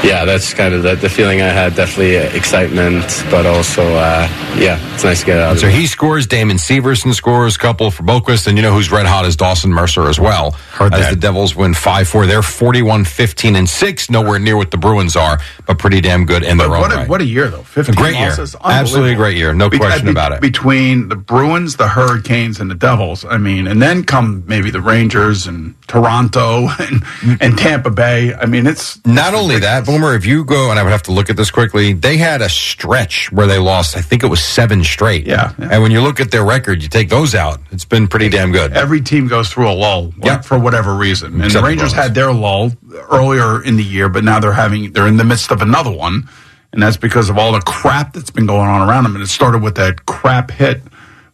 yeah, 0.03 0.25
that's 0.25 0.53
kind 0.53 0.73
of 0.73 0.83
the, 0.83 0.95
the 0.95 1.09
feeling 1.09 1.41
I 1.41 1.47
had. 1.49 1.75
Definitely 1.75 2.17
uh, 2.17 2.23
excitement, 2.35 3.05
but 3.29 3.45
also, 3.45 3.83
uh, 3.83 4.27
yeah, 4.57 4.79
it's 4.95 5.03
nice 5.03 5.19
to 5.21 5.25
get 5.27 5.37
out. 5.39 5.57
So 5.59 5.67
of 5.67 5.73
it. 5.73 5.77
he 5.79 5.87
scores. 5.87 6.25
Damon 6.27 6.57
Severson 6.57 7.13
scores. 7.13 7.57
Couple 7.57 7.91
for 7.91 8.03
Boqvist. 8.03 8.47
And 8.47 8.57
you 8.57 8.61
know 8.63 8.73
who's 8.73 8.91
red 8.91 9.05
hot 9.05 9.25
is 9.25 9.35
Dawson 9.35 9.71
Mercer 9.71 10.07
as 10.09 10.19
well. 10.19 10.51
Heard 10.71 10.93
as 10.93 11.01
that. 11.01 11.09
the 11.11 11.15
Devils 11.19 11.55
win 11.55 11.73
5 11.73 12.07
4. 12.07 12.25
They're 12.25 12.41
41 12.41 13.05
15 13.05 13.55
and 13.55 13.69
6. 13.69 14.09
Nowhere 14.09 14.39
near 14.39 14.57
what 14.57 14.71
the 14.71 14.77
Bruins 14.77 15.15
are, 15.15 15.37
but 15.65 15.77
pretty 15.77 16.01
damn 16.01 16.25
good 16.25 16.43
in 16.43 16.57
their 16.57 16.69
But 16.69 16.75
own 16.75 16.81
what 16.81 16.91
a, 16.91 16.95
right. 16.95 17.09
what 17.09 17.18
a 17.21 17.25
year, 17.25 17.47
though. 17.49 17.63
15 17.63 17.93
A 17.93 17.97
great 17.97 18.15
year. 18.15 18.29
losses. 18.29 18.55
Absolutely 18.63 19.13
a 19.13 19.15
great 19.15 19.37
year. 19.37 19.53
No 19.53 19.69
question 19.69 20.05
be- 20.05 20.11
about 20.11 20.31
it. 20.31 20.41
Between 20.41 21.07
the 21.09 21.15
Bruins, 21.15 21.75
the 21.77 21.87
Hurricanes, 21.87 22.59
and 22.59 22.69
the 22.69 22.75
Devils. 22.75 23.25
I 23.25 23.37
mean, 23.37 23.67
and 23.67 23.81
then 23.81 24.03
come 24.03 24.43
maybe 24.47 24.69
the 24.71 24.81
Rangers 24.81 25.47
and 25.47 25.75
Toronto 25.87 26.67
and, 26.79 27.03
and 27.41 27.57
Tampa 27.57 27.89
Bay. 27.89 28.33
I 28.33 28.45
mean, 28.45 28.67
it's 28.67 29.03
Not 29.05 29.33
only 29.33 29.59
that, 29.59 29.85
Boomer, 29.85 30.15
if 30.15 30.25
you 30.25 30.43
go, 30.45 30.69
and 30.71 30.79
I 30.79 30.83
would 30.83 30.91
have 30.91 31.03
to 31.03 31.11
look 31.11 31.29
at 31.29 31.35
this 31.37 31.51
quickly, 31.51 31.93
they 31.93 32.17
had 32.17 32.41
a 32.41 32.49
stretch 32.49 33.31
where 33.31 33.47
they 33.47 33.57
lost, 33.59 33.97
I 33.97 34.01
think 34.01 34.23
it 34.23 34.27
was 34.27 34.43
seven 34.43 34.83
straight. 34.83 35.25
Yeah, 35.25 35.53
yeah. 35.59 35.69
And 35.71 35.83
when 35.83 35.91
you 35.91 36.01
look 36.01 36.19
at 36.19 36.31
their 36.31 36.43
record, 36.45 36.81
you 36.83 36.89
take 36.89 37.09
those 37.09 37.35
out, 37.35 37.59
it's 37.71 37.85
been 37.85 38.07
pretty 38.07 38.29
damn 38.29 38.51
good. 38.51 38.73
every 38.73 39.01
team 39.01 39.27
goes 39.27 39.49
through 39.51 39.69
a 39.69 39.73
lull 39.73 40.13
Yep. 40.23 40.45
for 40.45 40.57
whatever 40.59 40.95
reason. 40.95 41.33
And 41.33 41.43
Except 41.45 41.53
the 41.53 41.59
the 41.61 41.67
Rangers 41.67 41.93
Bruins. 41.93 42.03
had 42.07 42.15
their 42.15 42.31
lull 42.33 42.71
earlier 43.11 43.63
in 43.63 43.75
the 43.77 43.83
year, 43.83 44.09
but 44.09 44.23
now 44.23 44.39
they're 44.39 44.53
having 44.53 44.91
they're 44.93 45.07
in 45.07 45.17
the 45.17 45.23
midst 45.23 45.51
of 45.51 45.61
another 45.61 45.91
one, 45.91 46.27
and 46.73 46.81
that's 46.81 46.97
because 46.97 47.29
of 47.29 47.37
all 47.37 47.51
the 47.51 47.61
crap 47.61 48.13
that's 48.13 48.29
been 48.31 48.45
going 48.45 48.67
on 48.69 48.87
around 48.87 49.03
them. 49.03 49.15
And 49.15 49.23
it 49.23 49.27
started 49.27 49.61
with 49.61 49.75
that 49.75 50.05
crap 50.05 50.51
hit 50.51 50.81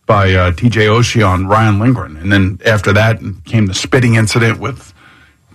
by 0.05 0.33
uh, 0.33 0.51
T.J. 0.51 0.85
Oshie 0.85 1.27
on 1.27 1.47
Ryan 1.47 1.79
Lindgren, 1.79 2.17
and 2.17 2.31
then 2.31 2.59
after 2.65 2.93
that 2.93 3.19
came 3.45 3.65
the 3.65 3.73
spitting 3.73 4.15
incident 4.15 4.59
with. 4.59 4.93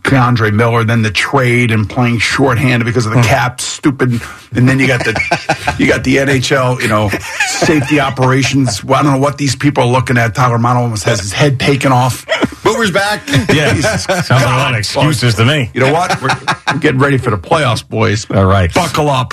K'Andre 0.03 0.51
Miller, 0.51 0.83
then 0.83 1.03
the 1.03 1.11
trade 1.11 1.71
and 1.71 1.89
playing 1.89 2.21
shorthanded 2.21 2.87
because 2.87 3.05
of 3.05 3.13
the 3.13 3.21
cap, 3.21 3.61
stupid, 3.61 4.11
and 4.53 4.67
then 4.67 4.79
you 4.79 4.87
got 4.87 5.05
the 5.05 5.77
you 5.79 5.87
got 5.87 6.05
the 6.05 6.17
NHL, 6.17 6.81
you 6.81 6.89
know, 6.89 7.11
safety 7.47 8.01
operations. 8.01 8.83
Well, 8.83 8.99
I 8.99 9.03
don't 9.03 9.13
know 9.13 9.19
what 9.19 9.37
these 9.37 9.55
people 9.55 9.85
are 9.85 9.91
looking 9.91 10.17
at. 10.17 10.35
Tyler 10.35 10.59
Mono 10.59 10.81
almost 10.81 11.05
has 11.05 11.21
his 11.21 11.33
head 11.35 11.61
taken 11.61 11.93
off. 11.93 12.25
Boomer's 12.65 12.91
back. 12.91 13.23
Yeah, 13.55 13.75
Jesus 13.75 14.05
sounds 14.05 14.31
like 14.31 14.43
a 14.43 14.47
lot 14.47 14.73
of 14.73 14.79
excuses 14.79 15.35
to 15.35 15.45
me. 15.45 15.71
You 15.75 15.81
know 15.81 15.93
what? 15.93 16.21
We're, 16.23 16.29
we're 16.73 16.79
getting 16.81 17.01
ready 17.01 17.19
for 17.19 17.31
the 17.31 17.37
playoffs, 17.39 17.87
boys. 17.87 18.31
All 18.31 18.47
right. 18.47 18.73
Buckle 18.73 19.11
up. 19.11 19.33